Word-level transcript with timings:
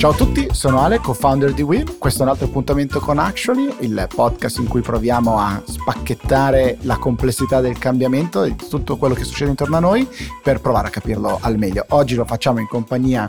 Ciao 0.00 0.12
a 0.12 0.14
tutti, 0.14 0.48
sono 0.52 0.80
Ale, 0.80 0.98
co-founder 0.98 1.52
di 1.52 1.60
Will. 1.60 1.98
Questo 1.98 2.20
è 2.20 2.22
un 2.22 2.30
altro 2.30 2.46
appuntamento 2.46 3.00
con 3.00 3.18
Actually, 3.18 3.70
il 3.80 4.06
podcast 4.08 4.56
in 4.56 4.66
cui 4.66 4.80
proviamo 4.80 5.38
a 5.38 5.62
spacchettare 5.62 6.78
la 6.84 6.96
complessità 6.96 7.60
del 7.60 7.76
cambiamento 7.76 8.42
e 8.42 8.56
tutto 8.56 8.96
quello 8.96 9.12
che 9.12 9.24
succede 9.24 9.50
intorno 9.50 9.76
a 9.76 9.80
noi 9.80 10.08
per 10.42 10.62
provare 10.62 10.88
a 10.88 10.90
capirlo 10.90 11.36
al 11.42 11.58
meglio. 11.58 11.84
Oggi 11.90 12.14
lo 12.14 12.24
facciamo 12.24 12.60
in 12.60 12.66
compagnia 12.66 13.28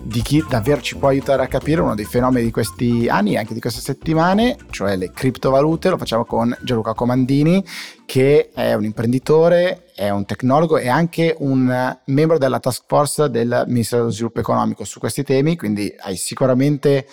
di 0.00 0.22
chi 0.22 0.44
davvero 0.48 0.80
ci 0.80 0.96
può 0.96 1.08
aiutare 1.08 1.42
a 1.42 1.48
capire 1.48 1.80
uno 1.80 1.96
dei 1.96 2.04
fenomeni 2.04 2.44
di 2.44 2.52
questi 2.52 3.08
anni 3.08 3.32
e 3.32 3.38
anche 3.38 3.54
di 3.54 3.60
queste 3.60 3.80
settimane, 3.80 4.56
cioè 4.70 4.94
le 4.94 5.10
criptovalute. 5.10 5.90
Lo 5.90 5.98
facciamo 5.98 6.24
con 6.24 6.56
Gianluca 6.62 6.94
Comandini, 6.94 7.64
che 8.06 8.50
è 8.54 8.74
un 8.74 8.84
imprenditore, 8.84 9.86
è 9.94 10.10
un 10.10 10.24
tecnologo 10.24 10.78
e 10.78 10.88
anche 10.88 11.34
un 11.38 11.96
membro 12.06 12.38
della 12.38 12.58
task 12.58 12.84
force 12.86 13.30
del 13.30 13.64
Ministero 13.66 14.02
dello 14.02 14.14
Sviluppo 14.14 14.40
Economico 14.40 14.84
su 14.84 14.98
questi 14.98 15.22
temi, 15.22 15.56
quindi 15.56 15.94
hai 15.98 16.16
sicuramente 16.16 17.06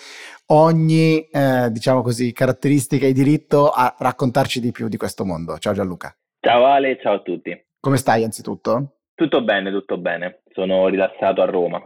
ogni, 0.46 1.28
eh, 1.28 1.68
diciamo 1.70 2.02
così, 2.02 2.32
caratteristica 2.32 3.06
e 3.06 3.12
diritto 3.12 3.68
a 3.68 3.94
raccontarci 3.98 4.60
di 4.60 4.72
più 4.72 4.88
di 4.88 4.96
questo 4.96 5.24
mondo. 5.24 5.58
Ciao 5.58 5.72
Gianluca. 5.72 6.14
Ciao 6.40 6.66
Ale, 6.66 6.98
ciao 7.00 7.14
a 7.14 7.20
tutti. 7.20 7.66
Come 7.78 7.96
stai 7.96 8.24
anzitutto? 8.24 8.96
Tutto 9.14 9.42
bene, 9.42 9.70
tutto 9.70 9.98
bene. 9.98 10.42
Sono 10.52 10.88
rilassato 10.88 11.42
a 11.42 11.46
Roma. 11.46 11.80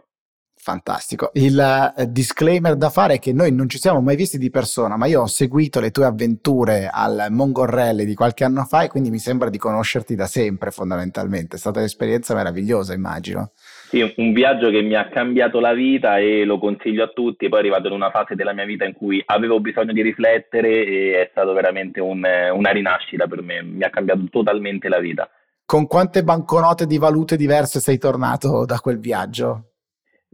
Fantastico. 0.64 1.28
Il 1.34 1.92
uh, 1.94 2.04
disclaimer 2.08 2.74
da 2.76 2.88
fare 2.88 3.16
è 3.16 3.18
che 3.18 3.34
noi 3.34 3.52
non 3.52 3.68
ci 3.68 3.76
siamo 3.76 4.00
mai 4.00 4.16
visti 4.16 4.38
di 4.38 4.48
persona, 4.48 4.96
ma 4.96 5.04
io 5.04 5.20
ho 5.20 5.26
seguito 5.26 5.78
le 5.78 5.90
tue 5.90 6.06
avventure 6.06 6.88
al 6.90 7.26
Mongorrelli 7.28 8.06
di 8.06 8.14
qualche 8.14 8.44
anno 8.44 8.64
fa 8.64 8.82
e 8.82 8.88
quindi 8.88 9.10
mi 9.10 9.18
sembra 9.18 9.50
di 9.50 9.58
conoscerti 9.58 10.14
da 10.14 10.24
sempre 10.24 10.70
fondamentalmente. 10.70 11.56
È 11.56 11.58
stata 11.58 11.80
un'esperienza 11.80 12.34
meravigliosa, 12.34 12.94
immagino. 12.94 13.50
Sì, 13.90 14.10
un 14.16 14.32
viaggio 14.32 14.70
che 14.70 14.80
mi 14.80 14.94
ha 14.94 15.06
cambiato 15.10 15.60
la 15.60 15.74
vita 15.74 16.16
e 16.16 16.46
lo 16.46 16.58
consiglio 16.58 17.04
a 17.04 17.08
tutti. 17.08 17.46
Poi 17.50 17.58
è 17.58 17.60
arrivato 17.60 17.88
in 17.88 17.92
una 17.92 18.10
fase 18.10 18.34
della 18.34 18.54
mia 18.54 18.64
vita 18.64 18.86
in 18.86 18.94
cui 18.94 19.22
avevo 19.26 19.60
bisogno 19.60 19.92
di 19.92 20.00
riflettere 20.00 20.86
e 20.86 21.20
è 21.20 21.28
stato 21.30 21.52
veramente 21.52 22.00
un, 22.00 22.24
una 22.54 22.70
rinascita 22.70 23.26
per 23.26 23.42
me. 23.42 23.62
Mi 23.62 23.84
ha 23.84 23.90
cambiato 23.90 24.22
totalmente 24.30 24.88
la 24.88 24.98
vita. 24.98 25.28
Con 25.66 25.86
quante 25.86 26.24
banconote 26.24 26.86
di 26.86 26.96
valute 26.96 27.36
diverse 27.36 27.80
sei 27.80 27.98
tornato 27.98 28.64
da 28.64 28.78
quel 28.78 28.98
viaggio? 28.98 29.73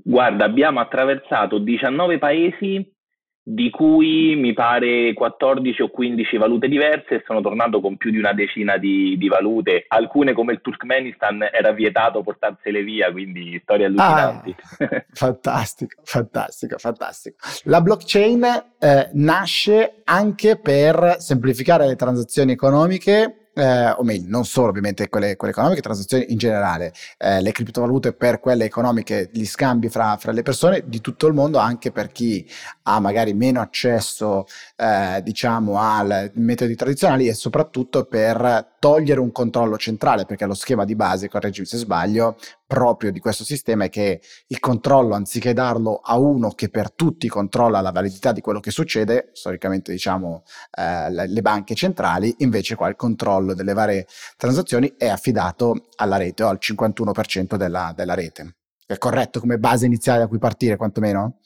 Guarda, 0.04 0.44
abbiamo 0.44 0.80
attraversato 0.80 1.58
19 1.58 2.18
paesi, 2.18 2.98
di 3.42 3.70
cui 3.70 4.36
mi 4.36 4.52
pare 4.52 5.12
14 5.12 5.82
o 5.82 5.88
15 5.88 6.36
valute 6.36 6.68
diverse 6.68 7.16
e 7.16 7.22
sono 7.26 7.40
tornato 7.40 7.80
con 7.80 7.96
più 7.96 8.10
di 8.10 8.18
una 8.18 8.32
decina 8.32 8.76
di, 8.76 9.16
di 9.16 9.28
valute. 9.28 9.86
Alcune 9.88 10.34
come 10.34 10.52
il 10.52 10.60
Turkmenistan 10.60 11.48
era 11.50 11.72
vietato 11.72 12.22
portarsele 12.22 12.82
via, 12.82 13.10
quindi 13.10 13.58
storie 13.62 13.86
allucinanti. 13.86 14.54
Ah, 14.78 15.04
fantastico, 15.12 16.00
fantastico, 16.04 16.78
fantastico. 16.78 17.36
La 17.64 17.80
blockchain 17.80 18.44
eh, 18.78 19.10
nasce 19.14 20.02
anche 20.04 20.58
per 20.58 21.16
semplificare 21.18 21.86
le 21.86 21.96
transazioni 21.96 22.52
economiche 22.52 23.39
eh, 23.54 23.90
o 23.90 24.02
meglio, 24.02 24.28
non 24.28 24.44
solo 24.44 24.68
ovviamente 24.68 25.08
quelle, 25.08 25.36
quelle 25.36 25.52
economiche, 25.52 25.80
transazioni 25.80 26.26
in 26.28 26.38
generale, 26.38 26.92
eh, 27.18 27.40
le 27.40 27.52
criptovalute 27.52 28.12
per 28.12 28.40
quelle 28.40 28.64
economiche, 28.64 29.28
gli 29.32 29.44
scambi 29.44 29.88
fra, 29.88 30.16
fra, 30.16 30.32
le 30.32 30.42
persone 30.42 30.84
di 30.86 31.00
tutto 31.00 31.26
il 31.26 31.34
mondo, 31.34 31.58
anche 31.58 31.90
per 31.90 32.12
chi 32.12 32.48
ha 32.84 33.00
magari 33.00 33.34
meno 33.34 33.60
accesso, 33.60 34.46
eh, 34.76 35.20
diciamo, 35.22 35.78
ai 35.78 36.30
metodi 36.34 36.74
tradizionali 36.76 37.26
e 37.28 37.34
soprattutto 37.34 38.04
per 38.04 38.76
togliere 38.78 39.20
un 39.20 39.32
controllo 39.32 39.76
centrale, 39.76 40.24
perché 40.24 40.46
lo 40.46 40.54
schema 40.54 40.84
di 40.84 40.94
base, 40.94 41.28
correggimi 41.28 41.66
se 41.66 41.76
sbaglio, 41.76 42.36
proprio 42.66 43.10
di 43.10 43.18
questo 43.18 43.42
sistema 43.42 43.84
è 43.84 43.90
che 43.90 44.20
il 44.46 44.60
controllo, 44.60 45.14
anziché 45.14 45.52
darlo 45.52 46.00
a 46.02 46.16
uno 46.18 46.50
che 46.50 46.68
per 46.68 46.92
tutti 46.92 47.28
controlla 47.28 47.80
la 47.80 47.90
validità 47.90 48.30
di 48.30 48.40
quello 48.40 48.60
che 48.60 48.70
succede, 48.70 49.30
storicamente 49.32 49.90
diciamo 49.90 50.44
eh, 50.78 51.10
le 51.10 51.42
banche 51.42 51.74
centrali, 51.74 52.32
invece 52.38 52.76
qua 52.76 52.88
il 52.88 52.94
controllo 52.94 53.39
delle 53.42 53.72
varie 53.72 54.06
transazioni 54.36 54.94
è 54.96 55.08
affidato 55.08 55.88
alla 55.96 56.16
rete 56.16 56.42
o 56.42 56.48
al 56.48 56.58
51% 56.60 57.56
della, 57.56 57.92
della 57.94 58.14
rete. 58.14 58.56
È 58.86 58.98
corretto 58.98 59.40
come 59.40 59.58
base 59.58 59.86
iniziale 59.86 60.20
da 60.20 60.26
cui 60.26 60.38
partire, 60.38 60.76
quantomeno? 60.76 61.38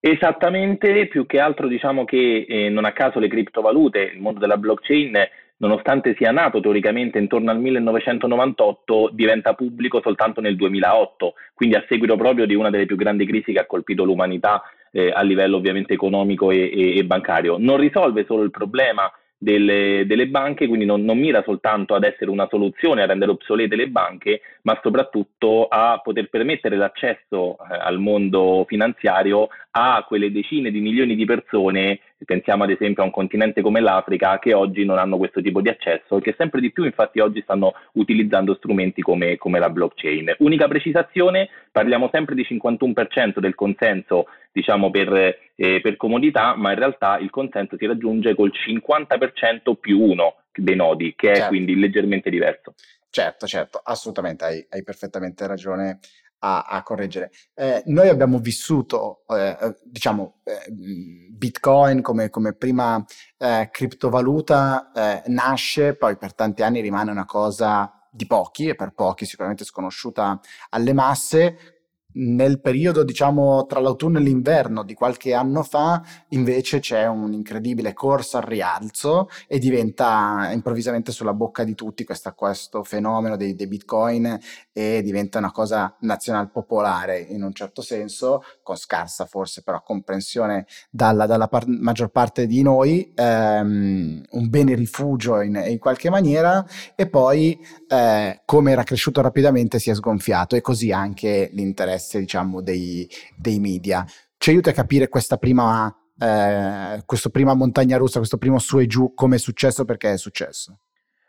Esattamente, 0.00 1.08
più 1.08 1.26
che 1.26 1.38
altro 1.38 1.68
diciamo 1.68 2.04
che 2.04 2.46
eh, 2.48 2.68
non 2.68 2.84
a 2.84 2.92
caso 2.92 3.18
le 3.18 3.28
criptovalute, 3.28 4.12
il 4.14 4.20
mondo 4.20 4.38
della 4.38 4.56
blockchain 4.56 5.12
nonostante 5.60 6.14
sia 6.16 6.30
nato 6.30 6.60
teoricamente 6.60 7.18
intorno 7.18 7.50
al 7.50 7.60
1998, 7.60 9.10
diventa 9.12 9.54
pubblico 9.54 10.00
soltanto 10.02 10.40
nel 10.40 10.56
2008, 10.56 11.34
quindi 11.54 11.76
a 11.76 11.84
seguito 11.86 12.16
proprio 12.16 12.46
di 12.46 12.54
una 12.54 12.70
delle 12.70 12.86
più 12.86 12.96
grandi 12.96 13.26
crisi 13.26 13.52
che 13.52 13.60
ha 13.60 13.66
colpito 13.66 14.04
l'umanità 14.04 14.62
eh, 14.90 15.10
a 15.14 15.22
livello 15.22 15.56
ovviamente 15.56 15.92
economico 15.92 16.50
e, 16.50 16.70
e, 16.72 16.98
e 16.98 17.04
bancario. 17.04 17.56
Non 17.58 17.76
risolve 17.76 18.24
solo 18.26 18.42
il 18.42 18.50
problema 18.50 19.10
delle, 19.42 20.04
delle 20.06 20.28
banche, 20.28 20.66
quindi 20.66 20.84
non, 20.84 21.02
non, 21.02 21.18
mira 21.18 21.42
soltanto 21.42 21.94
ad 21.94 22.04
essere 22.04 22.30
una 22.30 22.46
soluzione 22.50 23.00
a 23.00 23.06
rendere 23.06 23.30
obsolete 23.30 23.74
le 23.74 23.88
banche, 23.88 24.42
ma 24.62 24.78
soprattutto 24.82 25.66
a 25.66 26.00
poter 26.02 26.28
permettere 26.28 26.76
l'accesso 26.76 27.56
eh, 27.58 27.76
al 27.78 27.98
mondo 27.98 28.64
finanziario 28.66 29.48
a 29.72 30.04
quelle 30.06 30.32
decine 30.32 30.70
di 30.70 30.80
milioni 30.80 31.14
di 31.14 31.24
persone, 31.24 32.00
pensiamo 32.24 32.64
ad 32.64 32.70
esempio 32.70 33.02
a 33.02 33.06
un 33.06 33.12
continente 33.12 33.62
come 33.62 33.80
l'Africa, 33.80 34.38
che 34.38 34.52
oggi 34.52 34.84
non 34.84 34.98
hanno 34.98 35.16
questo 35.16 35.40
tipo 35.40 35.60
di 35.60 35.68
accesso 35.68 36.16
e 36.16 36.20
che 36.20 36.34
sempre 36.36 36.60
di 36.60 36.72
più 36.72 36.84
infatti 36.84 37.20
oggi 37.20 37.40
stanno 37.42 37.74
utilizzando 37.92 38.54
strumenti 38.54 39.00
come, 39.00 39.36
come 39.36 39.58
la 39.58 39.70
blockchain. 39.70 40.34
Unica 40.38 40.66
precisazione, 40.68 41.48
parliamo 41.70 42.08
sempre 42.12 42.34
di 42.34 42.46
51% 42.48 43.38
del 43.38 43.54
consenso 43.54 44.26
diciamo 44.52 44.90
per, 44.90 45.36
eh, 45.54 45.80
per 45.80 45.96
comodità, 45.96 46.54
ma 46.56 46.72
in 46.72 46.78
realtà 46.78 47.18
il 47.18 47.30
consenso 47.30 47.76
si 47.76 47.86
raggiunge 47.86 48.34
col 48.34 48.52
50% 48.52 49.74
più 49.78 50.00
uno 50.00 50.36
dei 50.52 50.76
nodi, 50.76 51.14
che 51.16 51.30
è 51.30 51.34
certo. 51.34 51.48
quindi 51.50 51.78
leggermente 51.78 52.30
diverso. 52.30 52.74
Certo, 53.10 53.46
certo, 53.48 53.80
assolutamente, 53.82 54.44
hai, 54.44 54.64
hai 54.70 54.84
perfettamente 54.84 55.44
ragione 55.48 55.98
a, 56.40 56.62
a 56.62 56.82
correggere. 56.84 57.32
Eh, 57.54 57.82
noi 57.86 58.08
abbiamo 58.08 58.38
vissuto, 58.38 59.24
eh, 59.28 59.56
eh 59.60 59.76
diciamo, 59.84 60.40
eh, 60.44 60.70
Bitcoin 60.70 62.02
come, 62.02 62.30
come 62.30 62.54
prima 62.54 63.04
eh, 63.36 63.68
criptovaluta, 63.72 64.92
eh, 64.94 65.22
nasce, 65.26 65.96
poi 65.96 66.16
per 66.16 66.34
tanti 66.34 66.62
anni 66.62 66.80
rimane 66.80 67.10
una 67.10 67.24
cosa 67.24 67.92
di 68.12 68.26
pochi 68.26 68.68
e 68.68 68.74
per 68.76 68.92
pochi 68.92 69.24
sicuramente 69.26 69.64
sconosciuta 69.64 70.40
alle 70.70 70.92
masse, 70.92 71.79
nel 72.14 72.60
periodo, 72.60 73.04
diciamo, 73.04 73.66
tra 73.66 73.80
l'autunno 73.80 74.18
e 74.18 74.22
l'inverno 74.22 74.82
di 74.82 74.94
qualche 74.94 75.34
anno 75.34 75.62
fa, 75.62 76.02
invece 76.28 76.80
c'è 76.80 77.06
un'incredibile 77.06 77.92
corsa 77.92 78.38
al 78.38 78.44
rialzo 78.44 79.28
e 79.46 79.58
diventa 79.58 80.50
improvvisamente 80.52 81.12
sulla 81.12 81.34
bocca 81.34 81.64
di 81.64 81.74
tutti 81.74 82.04
questa, 82.04 82.32
questo 82.32 82.82
fenomeno 82.82 83.36
dei, 83.36 83.54
dei, 83.54 83.68
bitcoin 83.68 84.38
e 84.72 85.02
diventa 85.02 85.38
una 85.38 85.52
cosa 85.52 85.94
nazional 86.00 86.50
popolare 86.50 87.18
in 87.18 87.42
un 87.42 87.52
certo 87.52 87.82
senso, 87.82 88.42
con 88.62 88.76
scarsa 88.76 89.26
forse 89.26 89.62
però 89.62 89.82
comprensione 89.82 90.66
dalla, 90.90 91.26
dalla 91.26 91.48
par- 91.48 91.66
maggior 91.68 92.08
parte 92.08 92.46
di 92.46 92.62
noi, 92.62 93.12
ehm, 93.14 94.22
un 94.30 94.48
bene 94.48 94.74
rifugio 94.74 95.40
in, 95.40 95.62
in, 95.66 95.78
qualche 95.78 96.10
maniera 96.10 96.66
e 96.94 97.08
poi 97.08 97.58
eh, 97.88 98.40
come 98.44 98.72
era 98.72 98.82
cresciuto 98.82 99.20
rapidamente 99.20 99.78
si 99.78 99.90
è 99.90 99.94
sgonfiato 99.94 100.56
e 100.56 100.60
così 100.60 100.90
anche 100.92 101.50
l'interesse 101.52 101.99
interesse, 102.00 102.18
diciamo, 102.18 102.62
dei, 102.62 103.06
dei 103.36 103.60
media. 103.60 104.04
Ci 104.38 104.50
aiuta 104.50 104.70
a 104.70 104.72
capire 104.72 105.08
questa 105.08 105.36
prima, 105.36 105.94
eh, 106.18 107.02
questo 107.04 107.30
prima 107.30 107.54
montagna 107.54 107.98
russa, 107.98 108.18
questo 108.18 108.38
primo 108.38 108.58
su 108.58 108.78
e 108.80 108.86
giù, 108.86 109.12
come 109.14 109.36
è 109.36 109.38
successo, 109.38 109.84
perché 109.84 110.12
è 110.12 110.16
successo? 110.16 110.78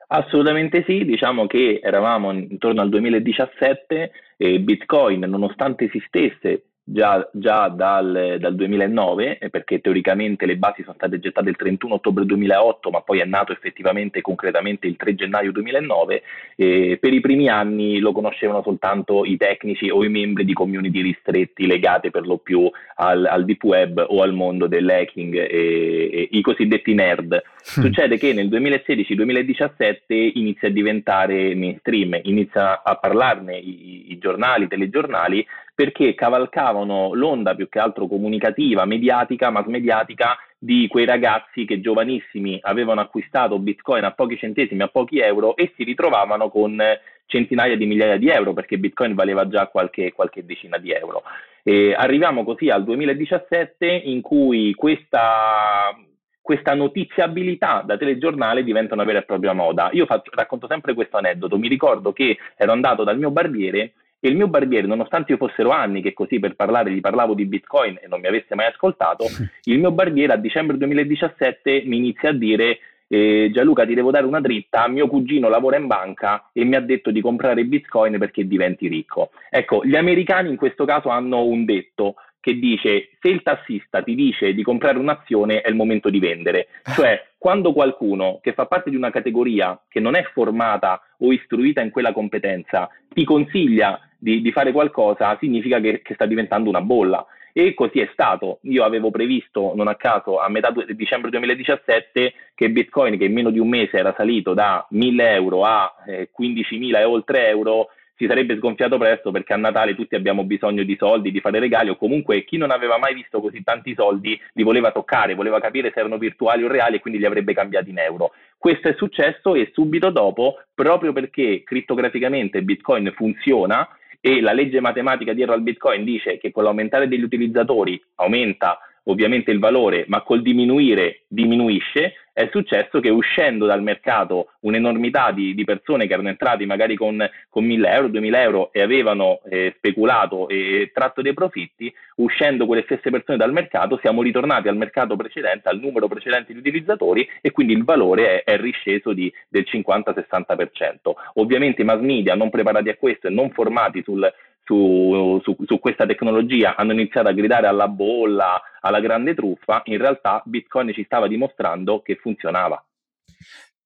Assolutamente 0.07 0.83
sì, 0.85 1.05
diciamo 1.05 1.47
che 1.47 1.79
eravamo 1.81 2.31
intorno 2.31 2.81
al 2.81 2.89
2017 2.89 4.11
e 4.37 4.59
Bitcoin, 4.59 5.19
nonostante 5.19 5.85
esistesse 5.85 6.70
già, 6.83 7.27
già 7.31 7.69
dal, 7.69 8.37
dal, 8.39 8.55
2009, 8.55 9.37
eh, 9.37 9.49
perché 9.49 9.79
teoricamente 9.79 10.45
le 10.45 10.57
basi 10.57 10.81
sono 10.81 10.95
state 10.95 11.19
gettate 11.19 11.49
il 11.49 11.55
31 11.55 11.95
ottobre 11.95 12.25
2008, 12.25 12.89
ma 12.89 13.01
poi 13.01 13.19
è 13.19 13.25
nato 13.25 13.51
effettivamente 13.51 14.19
e 14.19 14.21
concretamente 14.21 14.87
il 14.87 14.95
3 14.95 15.15
gennaio 15.15 15.51
2009. 15.51 16.23
Eh, 16.55 16.97
per 16.99 17.13
i 17.13 17.19
primi 17.19 17.49
anni 17.49 17.99
lo 17.99 18.11
conoscevano 18.11 18.61
soltanto 18.61 19.25
i 19.25 19.37
tecnici 19.37 19.89
o 19.89 20.03
i 20.03 20.09
membri 20.09 20.45
di 20.45 20.53
community 20.53 21.01
ristretti 21.01 21.65
legate 21.65 22.09
per 22.09 22.25
lo 22.25 22.37
più 22.37 22.69
al, 22.95 23.25
al 23.25 23.45
deep 23.45 23.63
web 23.63 24.05
o 24.07 24.21
al 24.21 24.33
mondo 24.33 24.67
dell'hacking, 24.67 25.35
e, 25.35 26.09
e, 26.11 26.27
i 26.31 26.41
cosiddetti 26.41 26.93
nerd. 26.93 27.33
Mm. 27.33 27.81
Succede 27.83 28.17
che 28.17 28.33
nel 28.33 28.47
2016-2017 28.49 30.31
inizia 30.33 30.67
a 30.67 30.71
diventare 30.71 31.55
mainstream, 31.55 32.19
inizia 32.23 32.81
a 32.83 32.95
parlarne 32.95 33.57
i, 33.57 34.11
i 34.11 34.17
giornali, 34.17 34.65
i 34.65 34.67
telegiornali, 34.67 35.45
perché 35.73 36.13
cavalcavano 36.13 37.13
l'onda 37.13 37.55
più 37.55 37.69
che 37.69 37.79
altro 37.79 38.07
comunicativa, 38.07 38.85
mediatica, 38.85 39.49
mass 39.49 39.65
mediatica 39.65 40.37
di 40.57 40.87
quei 40.87 41.05
ragazzi 41.05 41.65
che 41.65 41.81
giovanissimi 41.81 42.59
avevano 42.61 43.01
acquistato 43.01 43.57
Bitcoin 43.57 44.03
a 44.03 44.11
pochi 44.11 44.37
centesimi, 44.37 44.83
a 44.83 44.87
pochi 44.87 45.19
euro 45.19 45.55
e 45.55 45.73
si 45.75 45.83
ritrovavano 45.83 46.49
con 46.49 46.79
centinaia 47.25 47.75
di 47.77 47.85
migliaia 47.85 48.17
di 48.17 48.27
euro 48.27 48.53
perché 48.53 48.77
Bitcoin 48.77 49.15
valeva 49.15 49.47
già 49.47 49.67
qualche, 49.67 50.11
qualche 50.11 50.45
decina 50.45 50.77
di 50.77 50.91
euro. 50.91 51.23
E 51.63 51.93
arriviamo 51.93 52.43
così 52.43 52.69
al 52.69 52.83
2017 52.83 53.87
in 53.87 54.21
cui 54.21 54.73
questa, 54.75 55.95
questa 56.41 56.73
notiziabilità 56.75 57.81
da 57.85 57.97
telegiornale 57.97 58.63
diventa 58.63 58.93
una 58.93 59.03
vera 59.05 59.19
e 59.19 59.23
propria 59.23 59.53
moda. 59.53 59.89
Io 59.93 60.05
faccio, 60.05 60.31
racconto 60.33 60.67
sempre 60.67 60.93
questo 60.93 61.17
aneddoto, 61.17 61.57
mi 61.57 61.67
ricordo 61.67 62.11
che 62.11 62.37
ero 62.55 62.71
andato 62.71 63.03
dal 63.03 63.17
mio 63.17 63.31
barbiere 63.31 63.93
il 64.21 64.35
mio 64.35 64.47
barbiere, 64.47 64.87
nonostante 64.87 65.31
io 65.31 65.37
fossero 65.37 65.71
anni 65.71 66.01
che 66.01 66.13
così 66.13 66.39
per 66.39 66.55
parlare 66.55 66.91
gli 66.91 66.99
parlavo 66.99 67.33
di 67.33 67.45
Bitcoin 67.45 67.99
e 68.01 68.07
non 68.07 68.19
mi 68.19 68.27
avesse 68.27 68.55
mai 68.55 68.67
ascoltato, 68.67 69.25
il 69.63 69.79
mio 69.79 69.91
barbiere 69.91 70.33
a 70.33 70.37
dicembre 70.37 70.77
2017 70.77 71.83
mi 71.85 71.97
inizia 71.97 72.29
a 72.29 72.33
dire 72.33 72.79
eh, 73.07 73.49
Gianluca 73.51 73.85
ti 73.85 73.93
devo 73.93 74.09
dare 74.09 74.25
una 74.25 74.39
dritta, 74.39 74.87
mio 74.87 75.07
cugino 75.07 75.49
lavora 75.49 75.77
in 75.77 75.87
banca 75.87 76.49
e 76.53 76.63
mi 76.63 76.75
ha 76.75 76.79
detto 76.79 77.11
di 77.11 77.19
comprare 77.19 77.65
Bitcoin 77.65 78.17
perché 78.17 78.47
diventi 78.47 78.87
ricco. 78.87 79.31
Ecco, 79.49 79.83
gli 79.83 79.95
americani 79.95 80.49
in 80.49 80.55
questo 80.55 80.85
caso 80.85 81.09
hanno 81.09 81.43
un 81.43 81.65
detto 81.65 82.15
che 82.39 82.57
dice 82.57 83.09
se 83.19 83.27
il 83.27 83.43
tassista 83.43 84.01
ti 84.01 84.15
dice 84.15 84.53
di 84.53 84.63
comprare 84.63 84.97
un'azione 84.97 85.61
è 85.61 85.69
il 85.69 85.75
momento 85.75 86.09
di 86.09 86.19
vendere, 86.19 86.67
cioè 86.95 87.21
quando 87.37 87.73
qualcuno 87.73 88.39
che 88.41 88.53
fa 88.53 88.65
parte 88.65 88.89
di 88.89 88.95
una 88.95 89.11
categoria 89.11 89.79
che 89.87 89.99
non 89.99 90.15
è 90.15 90.23
formata 90.31 91.01
o 91.19 91.33
istruita 91.33 91.81
in 91.81 91.91
quella 91.91 92.13
competenza 92.13 92.89
ti 93.13 93.23
consiglia 93.23 93.99
di, 94.21 94.41
di 94.41 94.51
fare 94.51 94.71
qualcosa, 94.71 95.35
significa 95.39 95.79
che, 95.79 96.01
che 96.03 96.13
sta 96.13 96.27
diventando 96.27 96.69
una 96.69 96.81
bolla. 96.81 97.25
E 97.53 97.73
così 97.73 97.99
è 97.99 98.09
stato. 98.13 98.59
Io 98.63 98.83
avevo 98.83 99.09
previsto, 99.09 99.73
non 99.75 99.87
a 99.87 99.95
caso, 99.95 100.39
a 100.39 100.47
metà 100.47 100.69
du- 100.69 100.85
dicembre 100.93 101.31
2017 101.31 102.33
che 102.53 102.69
Bitcoin, 102.69 103.17
che 103.17 103.25
in 103.25 103.33
meno 103.33 103.49
di 103.49 103.59
un 103.59 103.67
mese 103.67 103.97
era 103.97 104.13
salito 104.15 104.53
da 104.53 104.85
1000 104.91 105.33
euro 105.33 105.65
a 105.65 105.93
eh, 106.07 106.29
15.000 106.39 106.97
e 106.97 107.03
oltre 107.03 107.49
euro, 107.49 107.87
si 108.15 108.27
sarebbe 108.27 108.55
sgonfiato 108.55 108.99
presto 108.99 109.31
perché 109.31 109.53
a 109.53 109.57
Natale 109.57 109.95
tutti 109.95 110.13
abbiamo 110.13 110.43
bisogno 110.43 110.83
di 110.83 110.95
soldi, 110.95 111.31
di 111.31 111.39
fare 111.39 111.57
regali 111.57 111.89
o 111.89 111.95
comunque 111.95 112.43
chi 112.45 112.55
non 112.55 112.69
aveva 112.69 112.99
mai 112.99 113.15
visto 113.15 113.41
così 113.41 113.63
tanti 113.63 113.95
soldi 113.95 114.39
li 114.53 114.61
voleva 114.61 114.91
toccare, 114.91 115.33
voleva 115.33 115.59
capire 115.59 115.91
se 115.91 115.99
erano 115.99 116.19
virtuali 116.19 116.63
o 116.63 116.67
reali 116.67 116.97
e 116.97 116.99
quindi 116.99 117.17
li 117.17 117.25
avrebbe 117.25 117.55
cambiati 117.55 117.89
in 117.89 117.97
euro. 117.97 118.31
Questo 118.59 118.89
è 118.89 118.93
successo 118.95 119.55
e 119.55 119.71
subito 119.73 120.11
dopo, 120.11 120.61
proprio 120.75 121.13
perché 121.13 121.63
crittograficamente 121.63 122.61
Bitcoin 122.61 123.11
funziona 123.15 123.89
e 124.21 124.39
la 124.39 124.53
legge 124.53 124.79
matematica 124.79 125.33
dietro 125.33 125.53
al 125.53 125.63
Bitcoin 125.63 126.03
dice 126.03 126.37
che 126.37 126.51
con 126.51 126.63
l'aumentare 126.63 127.07
degli 127.07 127.23
utilizzatori 127.23 128.01
aumenta 128.15 128.79
ovviamente 129.05 129.49
il 129.49 129.57
valore, 129.57 130.05
ma 130.07 130.21
col 130.21 130.43
diminuire 130.43 131.23
diminuisce, 131.27 132.13
è 132.33 132.47
successo 132.51 132.99
che 132.99 133.09
uscendo 133.09 133.65
dal 133.65 133.81
mercato 133.81 134.51
un'enormità 134.61 135.31
di, 135.31 135.53
di 135.53 135.63
persone 135.63 136.07
che 136.07 136.13
erano 136.13 136.29
entrati 136.29 136.65
magari 136.65 136.95
con, 136.95 137.27
con 137.49 137.65
1000 137.65 137.89
euro, 137.89 138.07
2000 138.07 138.41
euro 138.41 138.73
e 138.73 138.81
avevano 138.81 139.41
eh, 139.49 139.73
speculato 139.77 140.47
e 140.47 140.91
tratto 140.93 141.21
dei 141.21 141.33
profitti, 141.33 141.93
uscendo 142.15 142.65
quelle 142.65 142.83
stesse 142.83 143.09
persone 143.09 143.37
dal 143.37 143.51
mercato 143.51 143.99
siamo 144.01 144.21
ritornati 144.21 144.67
al 144.67 144.77
mercato 144.77 145.15
precedente, 145.15 145.69
al 145.69 145.79
numero 145.79 146.07
precedente 146.07 146.53
di 146.53 146.59
utilizzatori 146.59 147.27
e 147.41 147.51
quindi 147.51 147.73
il 147.73 147.83
valore 147.83 148.43
è, 148.43 148.51
è 148.53 148.57
risceso 148.57 149.13
di, 149.13 149.31
del 149.49 149.65
50-60%. 149.69 151.11
Ovviamente 151.35 151.81
i 151.81 151.85
mass 151.85 151.99
media 151.99 152.35
non 152.35 152.49
preparati 152.49 152.89
a 152.89 152.95
questo 152.95 153.27
e 153.27 153.29
non 153.29 153.51
formati 153.51 154.01
sul, 154.03 154.31
su, 154.71 155.41
su, 155.43 155.55
su, 155.65 155.79
questa 155.79 156.05
tecnologia 156.05 156.77
hanno 156.77 156.93
iniziato 156.93 157.27
a 157.27 157.33
gridare 157.33 157.67
alla 157.67 157.89
bolla, 157.89 158.61
alla 158.79 159.01
grande 159.01 159.35
truffa, 159.35 159.81
in 159.85 159.97
realtà 159.97 160.41
Bitcoin 160.45 160.93
ci 160.93 161.03
stava 161.03 161.27
dimostrando 161.27 162.01
che 162.01 162.15
funzionava. 162.15 162.81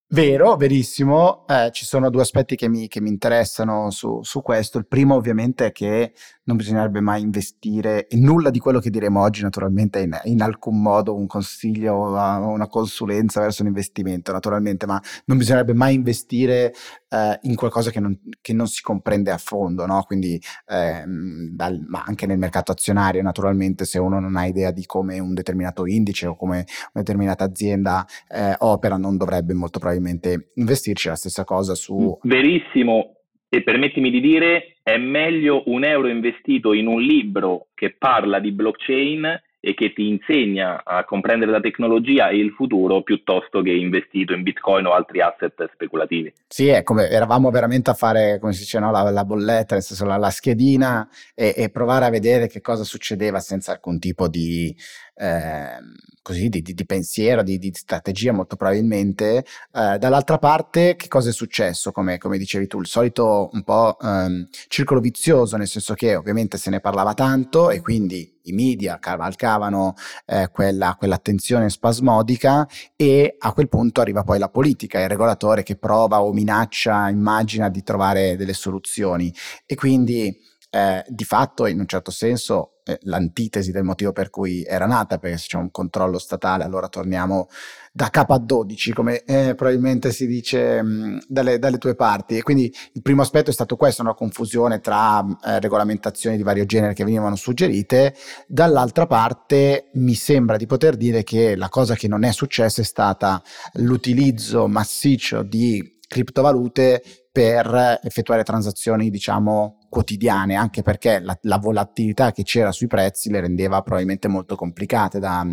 Vero, 0.10 0.56
verissimo. 0.56 1.46
Eh, 1.48 1.72
ci 1.72 1.84
sono 1.84 2.12
due 2.12 2.22
aspetti 2.22 2.56
che 2.56 2.70
mi, 2.70 2.88
che 2.88 3.02
mi 3.02 3.10
interessano 3.10 3.90
su, 3.90 4.22
su, 4.22 4.44
questo. 4.44 4.78
Il 4.78 4.86
primo 4.86 5.16
ovviamente 5.16 5.66
è 5.66 5.72
che 5.72 6.14
non 6.44 6.58
bisognerebbe 6.58 7.02
mai 7.02 7.22
investire 7.22 8.06
in 8.12 8.24
nulla 8.24 8.52
di 8.52 8.60
quello 8.60 8.80
che 8.80 8.92
diremo 8.92 9.20
oggi, 9.20 9.42
naturalmente 9.42 10.02
in, 10.02 10.18
in 10.26 10.44
alcun 10.44 10.80
modo 10.80 11.16
un 11.16 11.26
consiglio 11.26 11.96
o 11.96 12.08
una 12.12 12.68
consulenza 12.68 13.42
verso 13.42 13.64
un 13.64 13.68
investimento, 13.68 14.32
naturalmente, 14.32 14.86
ma 14.86 15.02
non 15.26 15.38
bisognerebbe 15.38 15.74
mai 15.74 15.96
investire 15.96 16.72
eh, 17.16 17.40
in 17.44 17.56
qualcosa 17.56 17.92
che 17.92 18.02
non, 18.02 18.20
che 18.42 18.54
non, 18.54 18.68
si 18.68 18.82
comprende 18.82 19.32
a 19.32 19.38
fondo, 19.38 19.86
no? 19.86 20.04
Quindi, 20.04 20.40
eh, 20.68 21.04
dal, 21.06 21.86
ma 21.88 22.04
anche 22.06 22.26
nel 22.26 22.38
mercato 22.38 22.74
azionario, 22.74 23.22
naturalmente, 23.22 23.86
se 23.86 24.00
uno 24.00 24.20
non 24.20 24.36
ha 24.36 24.46
idea 24.46 24.72
di 24.72 24.86
come 24.86 25.20
un 25.20 25.34
determinato 25.34 25.86
indice 25.86 26.28
o 26.28 26.36
come 26.36 26.66
una 26.94 27.04
determinata 27.04 27.46
azienda 27.46 28.06
eh, 28.28 28.56
opera, 28.60 28.98
non 28.98 29.16
dovrebbe 29.16 29.54
molto 29.54 29.80
probabilmente 29.80 30.52
investirci. 30.56 31.08
La 31.08 31.16
stessa 31.16 31.46
cosa 31.46 31.74
su... 31.74 32.18
Verissimo, 32.24 33.16
e 33.48 33.64
permettimi 33.64 34.12
di 34.12 34.20
dire, 34.20 34.78
è 34.84 34.98
meglio 34.98 35.64
un 35.68 35.86
euro 35.86 36.10
investito 36.10 36.74
in 36.74 36.88
un 36.88 37.02
libro 37.02 37.68
che 37.74 37.96
parla 37.98 38.40
di 38.40 38.52
blockchain 38.52 39.42
e 39.66 39.74
che 39.74 39.94
ti 39.94 40.08
insegna 40.08 40.84
a 40.84 41.04
comprendere 41.06 41.50
la 41.50 41.60
tecnologia 41.60 42.30
e 42.30 42.38
il 42.38 42.52
futuro 42.52 43.02
piuttosto 43.02 43.64
che 43.64 43.72
investito 43.72 44.32
in 44.34 44.44
bitcoin 44.44 44.86
o 44.86 44.94
altri 44.94 45.22
asset 45.22 45.72
speculativi. 45.74 46.32
Sì, 46.48 46.68
è 46.68 46.84
come 46.84 47.10
eravamo 47.10 47.50
veramente 47.50 47.90
a 47.90 47.96
fare, 47.96 48.38
come 48.40 48.54
si 48.54 48.60
dice, 48.60 48.78
no, 48.78 48.92
la, 48.92 49.10
la, 49.10 49.26
bolletta, 49.26 49.74
nel 49.74 49.84
senso 49.84 50.06
la, 50.06 50.18
la 50.18 50.30
schedina 50.30 51.10
e, 51.34 51.56
e, 51.58 51.70
provare 51.72 52.06
a 52.06 52.12
vedere 52.12 52.46
che 52.46 52.62
cosa 52.62 52.84
succedeva 52.84 53.40
senza 53.40 53.72
alcun 53.72 53.98
tipo 53.98 54.28
di, 54.28 54.72
eh, 55.16 55.80
così, 56.22 56.50
di, 56.50 56.62
di, 56.62 56.86
pensiero, 56.86 57.44
di, 57.44 57.58
di, 57.58 57.72
strategia 57.74 58.32
molto 58.32 58.56
probabilmente. 58.56 59.46
Eh, 59.72 59.98
dall'altra 59.98 60.38
parte 60.38 60.96
che 60.96 61.08
cosa 61.08 61.30
è 61.30 61.34
successo? 61.34 61.92
Come, 61.92 62.18
come 62.18 62.38
dicevi 62.38 62.68
tu, 62.68 62.80
il 62.80 62.88
solito 62.88 63.50
un 63.54 63.64
po' 63.64 63.98
ehm, 64.00 64.48
circolo 64.68 65.00
vizioso, 65.00 65.56
nel 65.58 65.68
senso 65.68 65.94
che 65.94 66.16
ovviamente 66.16 66.58
se 66.58 66.70
ne 66.70 66.80
parlava 66.80 67.14
tanto 67.14 67.70
e 67.70 67.82
quindi 67.82 68.34
i 68.46 68.54
media 68.54 69.00
cavalcavano 69.00 69.94
eh, 70.26 70.50
quella, 70.52 70.96
quell'attenzione 70.98 71.70
spasmodica 71.70 72.68
e 72.96 73.36
a 73.38 73.54
quel 73.54 73.70
punto 73.70 74.02
arriva 74.02 74.24
poi 74.24 74.40
la 74.40 74.50
politica, 74.50 75.00
il 75.00 75.10
regolatore 75.10 75.64
che 75.64 75.76
prova 75.76 76.22
o 76.22 76.34
minaccia, 76.34 77.10
immagina 77.10 77.70
di 77.70 77.84
trovare 77.84 78.36
delle 78.36 78.54
soluzioni 78.54 79.34
e 79.66 79.76
quindi 79.76 80.36
eh, 80.76 81.06
di 81.08 81.24
fatto 81.24 81.68
in 81.68 81.80
un 81.80 81.88
certo 81.88 82.12
senso 82.12 82.80
eh, 82.84 83.00
l'antitesi 83.04 83.72
del 83.72 83.86
motivo 83.86 84.12
per 84.12 84.30
cui 84.30 84.66
era 84.66 84.86
nata, 84.86 85.18
perché 85.20 85.38
se 85.38 85.48
c'è 85.48 85.58
un 85.58 85.72
controllo 85.72 86.20
statale 86.20 86.66
allora 86.66 86.90
torniamo 86.90 87.48
da 87.94 88.10
K 88.10 88.26
a 88.28 88.38
12, 88.38 88.92
come 88.92 89.24
eh, 89.24 89.56
probabilmente 89.56 90.12
si 90.12 90.28
dice 90.28 90.82
mh, 90.84 91.24
dalle, 91.30 91.60
dalle, 91.60 91.78
tue 91.78 91.96
parti. 91.96 92.36
E 92.36 92.44
quindi 92.44 92.70
il 92.92 93.02
primo 93.02 93.22
aspetto 93.22 93.52
è 93.52 93.54
stato 93.54 93.78
questo, 93.78 94.02
una 94.02 94.14
confusione 94.14 94.82
tra 94.82 95.26
eh, 95.46 95.62
regolamentazioni 95.62 96.36
di 96.36 96.44
vario 96.44 96.66
genere 96.66 96.94
che 96.94 97.06
venivano 97.06 97.38
suggerite. 97.38 98.14
Dall'altra 98.46 99.08
parte 99.08 99.92
mi 99.94 100.14
sembra 100.14 100.58
di 100.58 100.66
poter 100.66 100.98
dire 100.98 101.24
che 101.24 101.56
la 101.56 101.70
cosa 101.70 101.96
che 101.96 102.10
non 102.10 102.26
è 102.26 102.34
successa 102.34 102.82
è 102.82 102.86
stata 102.86 103.42
l'utilizzo 103.76 104.68
massiccio 104.68 105.42
di 105.42 106.00
criptovalute 106.06 107.02
per 107.32 108.00
effettuare 108.04 108.44
transazioni, 108.44 109.10
diciamo, 109.10 109.85
quotidiane, 109.96 110.56
anche 110.56 110.82
perché 110.82 111.22
la, 111.22 111.38
la, 111.44 111.58
volatilità 111.58 112.34
che 112.34 112.44
c'era 112.44 112.74
sui 112.74 112.88
prezzi 112.88 113.32
le 113.32 113.40
rendeva 113.40 113.82
probabilmente 113.82 114.28
molto 114.28 114.58
complicate 114.58 115.20
da, 115.20 115.46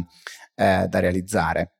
eh, 0.56 0.86
da 0.88 0.98
realizzare. 0.98 1.74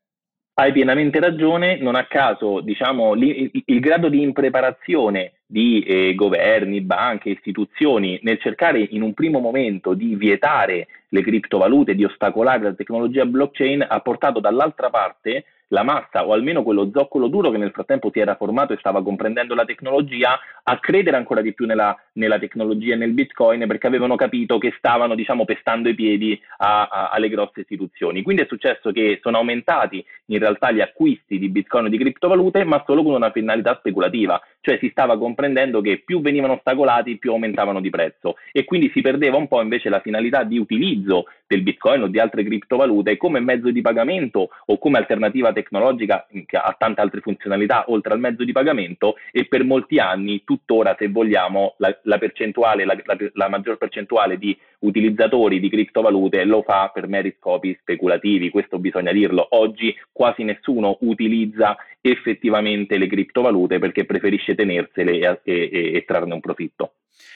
Hai 0.55 0.71
pienamente 0.71 1.19
ragione, 1.19 1.81
non 1.81 1.97
a 1.97 2.07
caso 2.07 2.61
diciamo, 2.61 3.15
il, 3.15 3.51
il 3.65 3.81
grado 3.81 4.09
di 4.09 4.23
impreparazione 4.23 5.41
di 5.45 5.81
eh, 5.81 6.15
governi, 6.15 6.83
banche, 6.83 7.31
istituzioni 7.31 8.21
nel 8.23 8.39
cercare 8.39 8.79
in 8.79 9.03
un 9.03 9.13
primo 9.13 9.41
momento 9.41 9.95
di 9.95 10.15
vietare 10.15 10.87
le 11.09 11.23
criptovalute, 11.23 11.97
di 11.97 12.05
ostacolare 12.05 12.63
la 12.63 12.75
tecnologia 12.75 13.25
blockchain, 13.25 13.85
ha 13.89 13.99
portato 14.01 14.39
dall'altra 14.39 14.89
parte 14.89 15.47
la 15.73 15.83
massa 15.83 16.27
o 16.27 16.33
almeno 16.33 16.63
quello 16.63 16.91
zoccolo 16.93 17.27
duro 17.29 17.51
che 17.51 17.59
nel 17.59 17.73
frattempo 17.73 18.11
si 18.13 18.21
era 18.21 18.37
formato 18.37 18.73
e 18.73 18.79
stava 18.79 19.03
comprendendo 19.03 19.55
la 19.55 19.65
tecnologia 19.65 20.39
a 20.63 20.79
credere 20.79 21.17
ancora 21.17 21.41
di 21.41 21.53
più 21.55 21.67
nella, 21.67 21.97
nella 22.15 22.39
tecnologia 22.39 22.95
e 22.95 22.97
nel 22.97 23.13
bitcoin 23.13 23.67
perché 23.67 23.87
avevano 23.87 24.17
capito 24.17 24.59
che 24.59 24.75
stavano 24.77 25.15
diciamo 25.15 25.45
pestando 25.45 25.89
i 25.89 25.95
piedi 25.95 26.41
a, 26.59 26.89
a, 26.89 27.09
alle 27.09 27.29
grosse 27.29 27.61
istituzioni. 27.61 28.23
Quindi 28.23 28.43
è 28.43 28.47
successo 28.47 28.91
che 28.93 29.19
sono 29.23 29.39
aumentati 29.39 30.05
in 30.27 30.39
realtà 30.39 30.71
gli 30.71 30.81
acquisti 30.81 31.39
di 31.39 31.49
bitcoin 31.49 31.87
e 31.87 31.91
di 31.91 31.99
criptovalute 31.99 32.65
ma 32.65 32.83
solo 32.87 33.03
con 33.03 33.15
una 33.15 33.31
finalità 33.31 33.77
speculativa. 33.79 34.41
Cioè 34.61 34.79
si 34.79 34.89
stava 34.91 35.19
comprendendo 35.19 35.81
che 35.81 36.03
più 36.05 36.21
venivano 36.21 36.55
ostacolati 36.55 37.19
più 37.19 37.33
aumentavano 37.33 37.81
di 37.81 37.91
prezzo. 37.91 38.37
E 38.53 38.65
quindi 38.65 38.91
si 38.95 39.01
perdeva 39.01 39.37
un 39.37 39.49
po' 39.49 39.61
invece 39.61 39.89
la 39.89 40.01
finalità 40.01 40.45
di 40.45 40.59
utilizzo 40.59 41.27
del 41.47 41.63
bitcoin 41.63 42.03
o 42.03 42.07
di 42.07 42.19
altre 42.19 42.45
criptovalute 42.45 43.17
come 43.17 43.41
mezzo 43.41 43.71
di 43.71 43.81
pagamento 43.81 44.51
o 44.67 44.79
come 44.79 44.99
alternativa 44.99 45.53
tecnologica 45.53 46.27
che 46.47 46.57
ha 46.57 46.75
tante 46.79 47.01
altre 47.01 47.21
funzionalità 47.21 47.85
oltre 47.89 48.15
al 48.15 48.21
mezzo 48.21 48.45
di 48.45 48.53
pagamento 48.53 49.17
e 49.31 49.47
per 49.47 49.65
molti 49.65 49.99
anni, 49.99 50.45
tuttora 50.45 50.97
se 50.99 51.09
vogliamo, 51.09 51.75
la, 51.79 51.95
la 52.05 52.19
percentuale, 52.19 52.85
la, 52.85 52.97
la, 53.05 53.17
la, 53.35 53.49
maggior 53.49 53.79
percentuale 53.79 54.39
di 54.39 54.57
utilizzatori 54.81 55.61
di 55.61 55.69
criptovalute 55.69 56.45
lo 56.45 56.63
fa 56.63 56.91
per 56.93 57.09
meri 57.09 57.35
scopi 57.39 57.77
speculativi, 57.81 58.51
questo 58.51 58.79
bisogna 58.79 59.13
dirlo. 59.13 59.47
Oggi 59.51 59.95
quasi 60.11 60.45
nessuno 60.45 60.99
utilizza 61.01 61.77
effettivamente 62.01 62.99
le 62.99 63.07
criptovalute 63.07 63.79
perché 63.79 64.05
preferisce 64.05 64.55
tenersele 64.55 65.13
e, 65.19 65.41
e, 65.45 65.71
e, 65.73 65.95
e 65.95 66.05
trarne 66.05 66.35
un 66.35 66.41
profitto. 66.41 66.95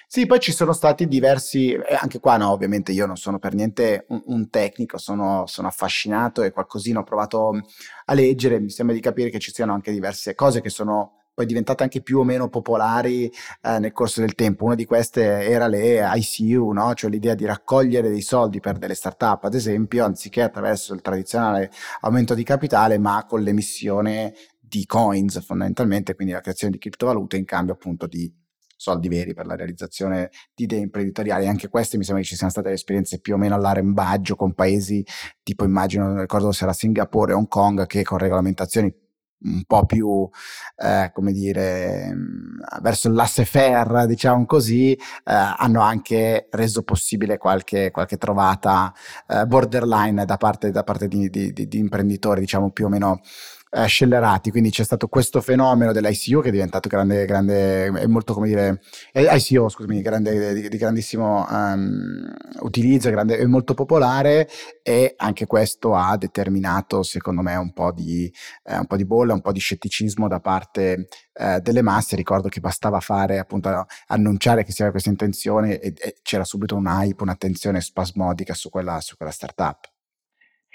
Sì, 0.08 0.26
poi 0.26 0.38
ci 0.38 0.52
sono 0.52 0.72
stati 0.72 1.06
diversi, 1.06 1.76
anche 2.00 2.20
qua 2.20 2.36
no, 2.36 2.50
ovviamente 2.50 2.92
io 2.92 3.06
non 3.06 3.16
sono 3.16 3.38
per 3.38 3.54
niente 3.54 4.04
un, 4.08 4.22
un 4.26 4.50
tecnico, 4.50 4.98
sono, 4.98 5.44
sono, 5.46 5.66
affascinato 5.66 6.42
e 6.42 6.52
qualcosina 6.52 7.00
ho 7.00 7.04
provato 7.04 7.60
a 8.04 8.14
leggere, 8.14 8.60
mi 8.60 8.70
sembra 8.70 8.94
di 8.94 9.00
capire 9.00 9.30
che 9.30 9.40
ci 9.40 9.50
siano 9.50 9.72
anche 9.72 9.90
diverse 9.90 10.34
cose 10.34 10.60
che 10.60 10.70
sono 10.70 11.25
poi 11.36 11.44
diventate 11.44 11.82
anche 11.82 12.00
più 12.00 12.18
o 12.18 12.24
meno 12.24 12.48
popolari 12.48 13.30
eh, 13.60 13.78
nel 13.78 13.92
corso 13.92 14.20
del 14.22 14.34
tempo. 14.34 14.64
Una 14.64 14.74
di 14.74 14.86
queste 14.86 15.46
era 15.46 15.66
le 15.66 16.00
ICU, 16.14 16.72
no? 16.72 16.94
cioè 16.94 17.10
l'idea 17.10 17.34
di 17.34 17.44
raccogliere 17.44 18.08
dei 18.08 18.22
soldi 18.22 18.58
per 18.58 18.78
delle 18.78 18.94
start-up, 18.94 19.44
ad 19.44 19.52
esempio, 19.52 20.06
anziché 20.06 20.40
attraverso 20.40 20.94
il 20.94 21.02
tradizionale 21.02 21.70
aumento 22.00 22.32
di 22.32 22.42
capitale, 22.42 22.96
ma 22.96 23.26
con 23.28 23.42
l'emissione 23.42 24.32
di 24.58 24.86
coins 24.86 25.44
fondamentalmente, 25.44 26.14
quindi 26.14 26.32
la 26.32 26.40
creazione 26.40 26.72
di 26.72 26.78
criptovalute 26.78 27.36
in 27.36 27.44
cambio 27.44 27.74
appunto 27.74 28.06
di 28.06 28.32
soldi 28.74 29.08
veri 29.08 29.34
per 29.34 29.44
la 29.44 29.56
realizzazione 29.56 30.30
di 30.54 30.64
idee 30.64 30.80
imprenditoriali. 30.80 31.46
Anche 31.46 31.68
queste 31.68 31.98
mi 31.98 32.04
sembra 32.04 32.22
che 32.22 32.30
ci 32.30 32.36
siano 32.36 32.50
state 32.50 32.70
esperienze 32.70 33.20
più 33.20 33.34
o 33.34 33.36
meno 33.36 33.54
all'arembaggio 33.56 34.36
con 34.36 34.54
paesi 34.54 35.04
tipo 35.42 35.64
immagino, 35.64 36.06
non 36.06 36.20
ricordo 36.20 36.50
se 36.50 36.64
era 36.64 36.72
Singapore 36.72 37.34
o 37.34 37.36
Hong 37.36 37.48
Kong, 37.48 37.84
che 37.86 38.02
con 38.04 38.16
regolamentazioni 38.16 39.04
un 39.44 39.64
po' 39.66 39.84
più, 39.86 40.28
eh, 40.76 41.10
come 41.12 41.32
dire, 41.32 42.10
mm, 42.12 42.60
verso 42.80 43.10
l'asse-faire, 43.10 44.06
diciamo 44.06 44.46
così, 44.46 44.92
eh, 44.92 44.98
hanno 45.24 45.80
anche 45.80 46.48
reso 46.50 46.82
possibile 46.82 47.38
qualche, 47.38 47.90
qualche 47.90 48.16
trovata 48.16 48.92
eh, 49.28 49.46
borderline 49.46 50.24
da 50.24 50.36
parte, 50.36 50.70
da 50.70 50.82
parte 50.82 51.08
di, 51.08 51.28
di, 51.30 51.52
di 51.52 51.78
imprenditori, 51.78 52.40
diciamo 52.40 52.70
più 52.70 52.86
o 52.86 52.88
meno 52.88 53.20
eh, 53.68 53.86
scellerati, 53.86 54.50
quindi 54.50 54.70
c'è 54.70 54.84
stato 54.84 55.08
questo 55.08 55.40
fenomeno 55.40 55.92
dell'ICO 55.92 56.40
che 56.40 56.48
è 56.48 56.52
diventato 56.52 56.88
grande, 56.88 57.24
grande 57.24 57.86
è 57.86 58.06
molto 58.06 58.32
come 58.32 58.46
dire, 58.46 58.80
ICO 59.12 59.68
scusami, 59.68 60.00
grande, 60.02 60.54
di, 60.54 60.68
di 60.68 60.76
grandissimo 60.76 61.44
um, 61.48 62.32
utilizzo, 62.60 63.10
grande, 63.10 63.38
è 63.38 63.44
molto 63.44 63.74
popolare 63.74 64.48
e 64.82 65.14
anche 65.16 65.46
questo 65.46 65.94
ha 65.94 66.16
determinato 66.16 67.02
secondo 67.02 67.42
me 67.42 67.56
un 67.56 67.72
po' 67.72 67.92
di, 67.92 68.32
eh, 68.64 68.78
un 68.78 68.86
po' 68.86 68.96
di 68.96 69.04
bolla, 69.04 69.34
un 69.34 69.40
po' 69.40 69.52
di 69.52 69.60
scetticismo 69.60 70.28
da 70.28 70.40
parte 70.40 71.08
eh, 71.34 71.60
delle 71.60 71.82
masse, 71.82 72.16
ricordo 72.16 72.48
che 72.48 72.60
bastava 72.60 73.00
fare 73.00 73.38
appunto 73.38 73.86
annunciare 74.06 74.62
che 74.62 74.70
si 74.70 74.82
aveva 74.82 74.92
questa 74.92 75.10
intenzione 75.10 75.78
e, 75.80 75.92
e 75.98 76.14
c'era 76.22 76.44
subito 76.44 76.76
un 76.76 76.86
hype, 76.86 77.22
un'attenzione 77.22 77.80
spasmodica 77.80 78.54
su 78.54 78.70
quella, 78.70 79.00
su 79.00 79.16
quella 79.16 79.32
startup. 79.32 79.90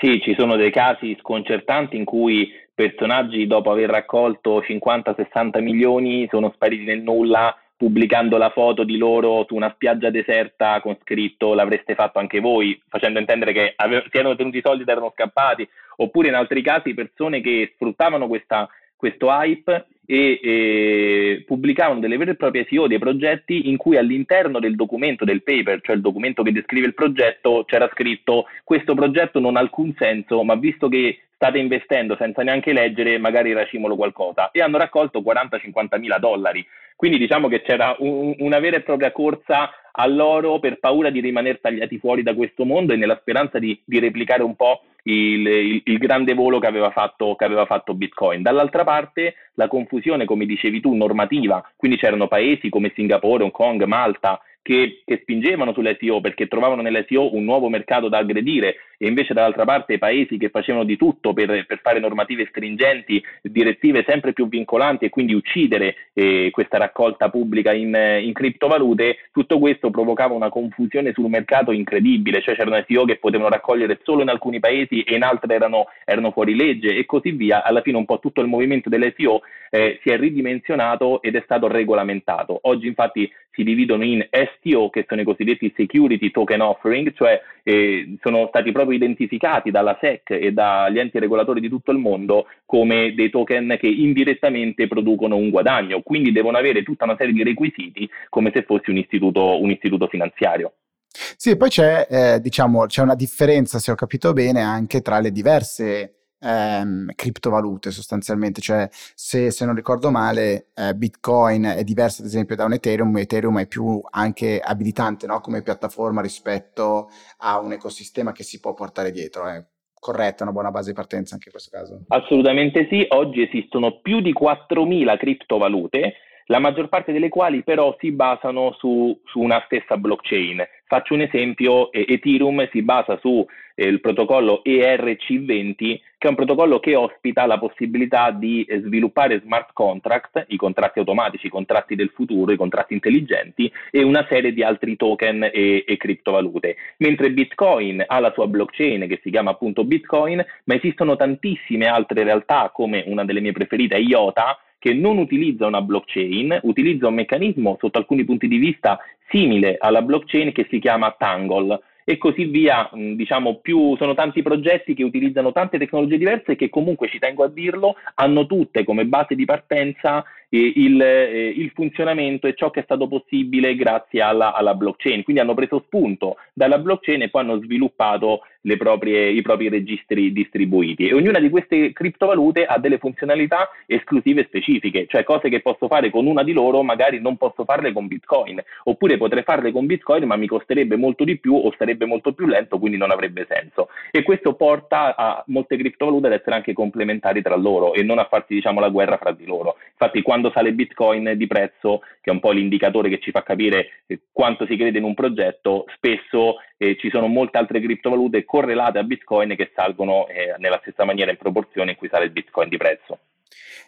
Sì, 0.01 0.19
ci 0.19 0.33
sono 0.35 0.55
dei 0.55 0.71
casi 0.71 1.15
sconcertanti 1.19 1.95
in 1.95 2.05
cui 2.05 2.49
personaggi 2.81 3.45
dopo 3.45 3.69
aver 3.69 3.91
raccolto 3.91 4.59
50-60 4.59 5.61
milioni 5.61 6.27
sono 6.31 6.51
spariti 6.51 6.83
nel 6.83 7.03
nulla 7.03 7.55
pubblicando 7.77 8.37
la 8.37 8.49
foto 8.49 8.83
di 8.83 8.97
loro 8.97 9.45
su 9.47 9.55
una 9.55 9.71
spiaggia 9.73 10.09
deserta 10.09 10.79
con 10.81 10.97
scritto 11.01 11.53
l'avreste 11.53 11.95
fatto 11.95 12.19
anche 12.19 12.39
voi, 12.39 12.79
facendo 12.87 13.19
intendere 13.19 13.53
che 13.53 13.73
ave- 13.75 14.05
si 14.09 14.17
erano 14.17 14.35
tenuti 14.35 14.57
i 14.57 14.61
soldi 14.63 14.83
ed 14.83 14.89
erano 14.89 15.11
scappati, 15.13 15.67
oppure 15.97 16.27
in 16.27 16.35
altri 16.35 16.61
casi 16.61 16.93
persone 16.93 17.41
che 17.41 17.71
sfruttavano 17.73 18.27
questa, 18.27 18.69
questo 19.01 19.29
hype 19.29 19.87
e, 20.05 20.39
e, 20.43 21.43
pubblicavano 21.47 21.99
delle 21.99 22.17
vere 22.17 22.31
e 22.31 22.35
proprie 22.35 22.67
SEO 22.69 22.85
dei 22.85 22.99
progetti 22.99 23.67
in 23.69 23.77
cui 23.77 23.97
all'interno 23.97 24.59
del 24.59 24.75
documento 24.75 25.25
del 25.25 25.41
paper, 25.41 25.81
cioè 25.81 25.95
il 25.95 26.01
documento 26.01 26.43
che 26.43 26.51
descrive 26.51 26.85
il 26.85 26.93
progetto, 26.93 27.63
c'era 27.65 27.89
scritto 27.91 28.45
questo 28.63 28.93
progetto 28.93 29.39
non 29.39 29.55
ha 29.55 29.59
alcun 29.59 29.91
senso, 29.97 30.43
ma 30.43 30.53
visto 30.53 30.87
che 30.87 31.21
state 31.33 31.57
investendo 31.57 32.15
senza 32.15 32.43
neanche 32.43 32.73
leggere, 32.73 33.17
magari 33.17 33.53
racimolo 33.53 33.95
qualcosa. 33.95 34.51
E 34.51 34.61
hanno 34.61 34.77
raccolto 34.77 35.21
40-50 35.21 35.97
mila 35.97 36.19
dollari. 36.19 36.63
Quindi 36.95 37.17
diciamo 37.17 37.47
che 37.47 37.63
c'era 37.63 37.95
un, 37.97 38.35
una 38.37 38.59
vera 38.59 38.77
e 38.77 38.81
propria 38.81 39.11
corsa 39.11 39.71
all'oro 39.93 40.59
per 40.59 40.77
paura 40.77 41.09
di 41.09 41.19
rimanere 41.19 41.59
tagliati 41.59 41.97
fuori 41.97 42.21
da 42.21 42.35
questo 42.35 42.63
mondo 42.63 42.93
e 42.93 42.95
nella 42.95 43.17
speranza 43.19 43.57
di, 43.57 43.81
di 43.83 43.97
replicare 43.97 44.43
un 44.43 44.55
po' 44.55 44.83
il, 45.03 45.47
il, 45.47 45.81
il, 45.85 45.97
grande 45.97 46.33
volo 46.33 46.59
che 46.59 46.67
aveva, 46.67 46.91
fatto, 46.91 47.35
che 47.35 47.45
aveva 47.45 47.65
fatto 47.65 47.93
Bitcoin. 47.93 48.41
Dall'altra 48.41 48.83
parte 48.83 49.35
la 49.55 49.67
confusione, 49.67 50.25
come 50.25 50.45
dicevi 50.45 50.79
tu, 50.79 50.93
normativa, 50.93 51.63
quindi 51.75 51.97
c'erano 51.97 52.27
paesi 52.27 52.69
come 52.69 52.91
Singapore, 52.95 53.43
Hong 53.43 53.51
Kong, 53.51 53.83
Malta, 53.83 54.39
che, 54.61 55.01
che, 55.05 55.19
spingevano 55.21 55.73
sull'SEO 55.73 56.21
perché 56.21 56.47
trovavano 56.47 56.81
nell'SEO 56.81 57.35
un 57.35 57.43
nuovo 57.43 57.69
mercato 57.69 58.09
da 58.09 58.19
aggredire 58.19 58.75
e 58.97 59.07
invece 59.07 59.33
dall'altra 59.33 59.65
parte 59.65 59.97
paesi 59.97 60.37
che 60.37 60.49
facevano 60.49 60.83
di 60.83 60.95
tutto 60.95 61.33
per, 61.33 61.65
per 61.65 61.79
fare 61.81 61.99
normative 61.99 62.45
stringenti, 62.49 63.23
direttive 63.41 64.03
sempre 64.07 64.33
più 64.33 64.47
vincolanti 64.47 65.05
e 65.05 65.09
quindi 65.09 65.33
uccidere 65.33 65.95
eh, 66.13 66.49
questa 66.51 66.77
raccolta 66.77 67.29
pubblica 67.29 67.73
in, 67.73 67.95
in, 68.21 68.31
criptovalute, 68.31 69.29
tutto 69.31 69.57
questo 69.57 69.89
provocava 69.89 70.35
una 70.35 70.49
confusione 70.49 71.13
sul 71.13 71.29
mercato 71.29 71.71
incredibile, 71.71 72.41
cioè 72.41 72.55
c'erano 72.55 72.83
SEO 72.87 73.05
che 73.05 73.17
potevano 73.17 73.49
raccogliere 73.49 73.99
solo 74.03 74.21
in 74.21 74.29
alcuni 74.29 74.59
paesi 74.59 75.01
e 75.01 75.15
in 75.15 75.23
altri 75.23 75.53
erano, 75.53 75.87
erano 76.05 76.29
fuori 76.31 76.55
legge 76.55 76.95
e 76.95 77.05
così 77.05 77.31
via. 77.31 77.63
Alla 77.63 77.81
fine 77.81 77.97
un 77.97 78.05
po' 78.05 78.19
tutto 78.19 78.41
il 78.41 78.47
movimento 78.47 78.89
dell'SEO 78.89 79.41
eh, 79.71 79.99
si 80.03 80.09
è 80.09 80.17
ridimensionato 80.17 81.23
ed 81.23 81.35
è 81.35 81.41
stato 81.43 81.67
regolamentato. 81.67 82.59
Oggi 82.63 82.85
infatti 82.85 83.31
si 83.51 83.63
dividono 83.63 84.03
in 84.03 84.25
STO, 84.57 84.89
che 84.89 85.05
sono 85.07 85.21
i 85.21 85.25
cosiddetti 85.25 85.73
Security 85.75 86.31
Token 86.31 86.61
Offering, 86.61 87.13
cioè 87.13 87.41
eh, 87.63 88.15
sono 88.21 88.47
stati 88.47 88.71
proprio 88.71 88.95
identificati 88.95 89.71
dalla 89.71 89.97
SEC 89.99 90.31
e 90.31 90.51
dagli 90.51 90.99
enti 90.99 91.19
regolatori 91.19 91.59
di 91.59 91.69
tutto 91.69 91.91
il 91.91 91.97
mondo 91.97 92.47
come 92.65 93.13
dei 93.13 93.29
token 93.29 93.77
che 93.79 93.87
indirettamente 93.87 94.87
producono 94.87 95.35
un 95.35 95.49
guadagno, 95.49 96.01
quindi 96.01 96.31
devono 96.31 96.57
avere 96.57 96.83
tutta 96.83 97.05
una 97.05 97.15
serie 97.17 97.33
di 97.33 97.43
requisiti 97.43 98.09
come 98.29 98.51
se 98.53 98.63
fossi 98.63 98.89
un 98.89 98.97
istituto, 98.97 99.61
un 99.61 99.71
istituto 99.71 100.07
finanziario. 100.07 100.73
Sì, 101.11 101.57
poi 101.57 101.69
c'è, 101.69 102.07
eh, 102.09 102.39
diciamo, 102.39 102.85
c'è 102.85 103.01
una 103.01 103.15
differenza, 103.15 103.79
se 103.79 103.91
ho 103.91 103.95
capito 103.95 104.31
bene, 104.31 104.61
anche 104.61 105.01
tra 105.01 105.19
le 105.19 105.31
diverse 105.31 106.20
ehm, 106.41 107.11
criptovalute 107.15 107.91
sostanzialmente, 107.91 108.61
cioè 108.61 108.87
se, 108.91 109.51
se 109.51 109.65
non 109.65 109.75
ricordo 109.75 110.11
male 110.11 110.67
eh, 110.75 110.93
Bitcoin 110.95 111.63
è 111.63 111.83
diverso 111.83 112.21
ad 112.21 112.27
esempio 112.27 112.55
da 112.55 112.65
un 112.65 112.73
Ethereum, 112.73 113.17
Ethereum 113.17 113.59
è 113.59 113.67
più 113.67 114.01
anche 114.09 114.59
abilitante 114.59 115.27
no? 115.27 115.39
come 115.39 115.61
piattaforma 115.61 116.21
rispetto 116.21 117.09
a 117.37 117.59
un 117.59 117.73
ecosistema 117.73 118.31
che 118.31 118.43
si 118.43 118.59
può 118.59 118.73
portare 118.73 119.11
dietro. 119.11 119.47
È 119.47 119.63
corretta, 119.93 120.43
una 120.43 120.51
buona 120.51 120.71
base 120.71 120.89
di 120.89 120.95
partenza 120.95 121.35
anche 121.35 121.49
in 121.49 121.53
questo 121.53 121.77
caso? 121.77 122.01
Assolutamente 122.07 122.87
sì, 122.89 123.05
oggi 123.09 123.43
esistono 123.43 123.99
più 124.01 124.19
di 124.19 124.33
4.000 124.33 125.17
criptovalute 125.17 126.13
la 126.51 126.59
maggior 126.59 126.89
parte 126.89 127.13
delle 127.13 127.29
quali 127.29 127.63
però 127.63 127.95
si 127.99 128.11
basano 128.11 128.73
su, 128.73 129.17
su 129.25 129.39
una 129.39 129.61
stessa 129.65 129.95
blockchain. 129.95 130.61
Faccio 130.91 131.13
un 131.13 131.21
esempio, 131.21 131.89
Ethereum 131.93 132.67
si 132.69 132.81
basa 132.81 133.17
sul 133.21 133.45
eh, 133.75 133.97
protocollo 133.99 134.61
ERC20, 134.65 135.75
che 135.77 136.01
è 136.17 136.27
un 136.27 136.35
protocollo 136.35 136.81
che 136.81 136.97
ospita 136.97 137.45
la 137.45 137.57
possibilità 137.57 138.31
di 138.31 138.65
eh, 138.65 138.81
sviluppare 138.81 139.39
smart 139.39 139.69
contract, 139.71 140.47
i 140.49 140.57
contratti 140.57 140.99
automatici, 140.99 141.45
i 141.45 141.49
contratti 141.49 141.95
del 141.95 142.11
futuro, 142.13 142.51
i 142.51 142.57
contratti 142.57 142.93
intelligenti 142.93 143.71
e 143.89 144.03
una 144.03 144.25
serie 144.27 144.51
di 144.51 144.63
altri 144.63 144.97
token 144.97 145.43
e, 145.53 145.85
e 145.87 145.95
criptovalute. 145.95 146.75
Mentre 146.97 147.31
Bitcoin 147.31 148.03
ha 148.05 148.19
la 148.19 148.33
sua 148.33 148.47
blockchain 148.47 149.07
che 149.07 149.21
si 149.23 149.29
chiama 149.29 149.51
appunto 149.51 149.85
Bitcoin, 149.85 150.45
ma 150.65 150.75
esistono 150.75 151.15
tantissime 151.15 151.85
altre 151.85 152.25
realtà 152.25 152.69
come 152.73 153.01
una 153.07 153.23
delle 153.23 153.39
mie 153.39 153.53
preferite, 153.53 153.95
IOTA, 153.95 154.59
che 154.81 154.95
non 154.95 155.19
utilizza 155.19 155.67
una 155.67 155.83
blockchain, 155.83 156.61
utilizza 156.63 157.07
un 157.07 157.13
meccanismo 157.13 157.77
sotto 157.79 157.99
alcuni 157.99 158.25
punti 158.25 158.47
di 158.47 158.57
vista 158.57 158.97
simile 159.29 159.75
alla 159.77 160.01
blockchain 160.01 160.51
che 160.51 160.65
si 160.71 160.79
chiama 160.79 161.15
Tangle 161.19 161.79
e 162.03 162.17
così 162.17 162.45
via, 162.45 162.89
diciamo 162.91 163.59
più, 163.61 163.95
sono 163.97 164.15
tanti 164.15 164.41
progetti 164.41 164.95
che 164.95 165.03
utilizzano 165.03 165.51
tante 165.51 165.77
tecnologie 165.77 166.17
diverse 166.17 166.55
che 166.55 166.71
comunque, 166.71 167.09
ci 167.09 167.19
tengo 167.19 167.43
a 167.43 167.47
dirlo, 167.47 167.93
hanno 168.15 168.47
tutte 168.47 168.83
come 168.83 169.05
base 169.05 169.35
di 169.35 169.45
partenza 169.45 170.25
il, 170.57 171.01
eh, 171.01 171.53
il, 171.55 171.71
funzionamento 171.73 172.47
e 172.47 172.55
ciò 172.55 172.69
che 172.69 172.81
è 172.81 172.83
stato 172.83 173.07
possibile 173.07 173.75
grazie 173.75 174.21
alla, 174.21 174.53
alla, 174.53 174.73
blockchain. 174.73 175.23
Quindi 175.23 175.41
hanno 175.41 175.53
preso 175.53 175.81
spunto 175.85 176.37
dalla 176.53 176.77
blockchain 176.77 177.21
e 177.21 177.29
poi 177.29 177.41
hanno 177.41 177.61
sviluppato 177.61 178.41
proprie, 178.77 179.29
i 179.29 179.41
propri 179.41 179.69
registri 179.69 180.31
distribuiti. 180.31 181.07
E 181.07 181.13
ognuna 181.13 181.39
di 181.39 181.49
queste 181.49 181.93
criptovalute 181.93 182.65
ha 182.65 182.77
delle 182.77 182.97
funzionalità 182.97 183.69
esclusive 183.85 184.43
specifiche, 184.45 185.05
cioè 185.07 185.23
cose 185.23 185.49
che 185.49 185.61
posso 185.61 185.87
fare 185.87 186.09
con 186.09 186.25
una 186.25 186.43
di 186.43 186.53
loro, 186.53 186.83
magari 186.83 187.19
non 187.19 187.37
posso 187.37 187.63
farle 187.63 187.91
con 187.91 188.07
Bitcoin, 188.07 188.61
oppure 188.83 189.17
potrei 189.17 189.43
farle 189.43 189.71
con 189.71 189.85
Bitcoin, 189.85 190.25
ma 190.25 190.35
mi 190.35 190.47
costerebbe 190.47 190.95
molto 190.95 191.23
di 191.23 191.37
più 191.37 191.55
o 191.55 191.73
sarebbe 191.77 192.05
molto 192.05 192.33
più 192.33 192.45
lento, 192.45 192.77
quindi 192.77 192.97
non 192.97 193.11
avrebbe 193.11 193.47
senso. 193.49 193.89
E 194.11 194.23
questo 194.23 194.53
porta 194.53 195.15
a 195.15 195.43
molte 195.47 195.77
criptovalute 195.77 196.27
ad 196.27 196.33
essere 196.33 196.55
anche 196.55 196.73
complementari 196.73 197.41
tra 197.41 197.55
loro 197.55 197.93
e 197.93 198.03
non 198.03 198.19
a 198.19 198.25
farsi 198.25 198.53
diciamo, 198.53 198.79
la 198.79 198.89
guerra 198.89 199.17
fra 199.17 199.31
di 199.31 199.45
loro. 199.45 199.77
Infatti, 199.91 200.21
quando 200.21 200.40
quando 200.41 200.51
sale 200.51 200.73
Bitcoin 200.73 201.33
di 201.37 201.45
prezzo, 201.45 201.99
che 202.19 202.31
è 202.31 202.33
un 202.33 202.39
po' 202.39 202.51
l'indicatore 202.51 203.09
che 203.09 203.19
ci 203.19 203.29
fa 203.29 203.43
capire 203.43 204.03
eh, 204.07 204.21
quanto 204.31 204.65
si 204.65 204.75
crede 204.75 204.97
in 204.97 205.03
un 205.03 205.13
progetto, 205.13 205.85
spesso 205.95 206.55
eh, 206.77 206.97
ci 206.99 207.09
sono 207.11 207.27
molte 207.27 207.59
altre 207.59 207.79
criptovalute 207.79 208.43
correlate 208.43 208.97
a 208.97 209.03
Bitcoin 209.03 209.55
che 209.55 209.71
salgono 209.75 210.27
eh, 210.27 210.55
nella 210.57 210.79
stessa 210.81 211.05
maniera 211.05 211.29
in 211.29 211.37
proporzione 211.37 211.91
in 211.91 211.97
cui 211.97 212.09
sale 212.09 212.25
il 212.25 212.31
Bitcoin 212.31 212.69
di 212.69 212.77
prezzo. 212.77 213.19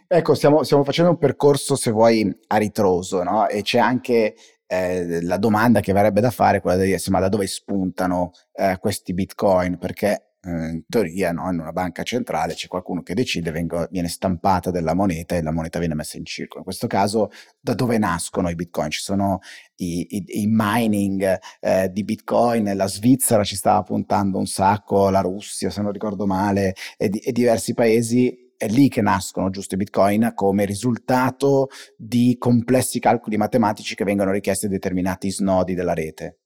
Ecco, 0.07 0.35
stiamo, 0.35 0.63
stiamo 0.63 0.83
facendo 0.83 1.11
un 1.11 1.17
percorso, 1.17 1.75
se 1.75 1.89
vuoi, 1.89 2.31
a 2.47 2.57
ritroso, 2.57 3.23
no? 3.23 3.47
E 3.47 3.63
c'è 3.63 3.79
anche 3.79 4.35
eh, 4.67 5.23
la 5.23 5.37
domanda 5.37 5.79
che 5.79 5.93
verrebbe 5.93 6.21
da 6.21 6.29
fare 6.29 6.61
quella 6.61 6.77
di 6.77 6.85
dire, 6.85 6.99
ma 7.09 7.19
da 7.19 7.29
dove 7.29 7.47
spuntano 7.47 8.31
eh, 8.53 8.77
questi 8.79 9.13
bitcoin? 9.13 9.79
Perché 9.79 10.32
in 10.45 10.83
teoria 10.87 11.31
no, 11.31 11.49
in 11.51 11.59
una 11.59 11.71
banca 11.71 12.03
centrale 12.03 12.53
c'è 12.53 12.67
qualcuno 12.67 13.01
che 13.01 13.13
decide, 13.13 13.51
vengo, 13.51 13.87
viene 13.89 14.09
stampata 14.09 14.71
della 14.71 14.93
moneta 14.93 15.35
e 15.35 15.41
la 15.41 15.51
moneta 15.51 15.79
viene 15.79 15.95
messa 15.95 16.17
in 16.17 16.25
circolo. 16.25 16.59
In 16.59 16.65
questo 16.65 16.87
caso 16.87 17.31
da 17.59 17.73
dove 17.73 17.97
nascono 17.97 18.49
i 18.49 18.55
bitcoin? 18.55 18.89
Ci 18.89 19.01
sono 19.01 19.39
i, 19.77 20.05
i, 20.17 20.23
i 20.41 20.45
mining 20.47 21.39
eh, 21.61 21.89
di 21.91 22.03
bitcoin, 22.03 22.75
la 22.75 22.87
Svizzera 22.87 23.43
ci 23.43 23.55
stava 23.55 23.83
puntando 23.83 24.37
un 24.37 24.45
sacco, 24.45 25.09
la 25.09 25.21
Russia 25.21 25.69
se 25.69 25.81
non 25.81 25.91
ricordo 25.91 26.25
male 26.25 26.75
e, 26.97 27.09
di, 27.09 27.19
e 27.19 27.31
diversi 27.31 27.73
paesi 27.73 28.41
è 28.57 28.67
lì 28.67 28.87
che 28.87 29.01
nascono 29.01 29.49
giusto 29.49 29.75
i 29.75 29.77
bitcoin 29.77 30.31
come 30.35 30.65
risultato 30.65 31.67
di 31.97 32.35
complessi 32.37 32.99
calcoli 32.99 33.35
matematici 33.37 33.95
che 33.95 34.05
vengono 34.05 34.31
richiesti 34.31 34.67
a 34.67 34.69
determinati 34.69 35.31
snodi 35.31 35.73
della 35.73 35.93
rete. 35.93 36.42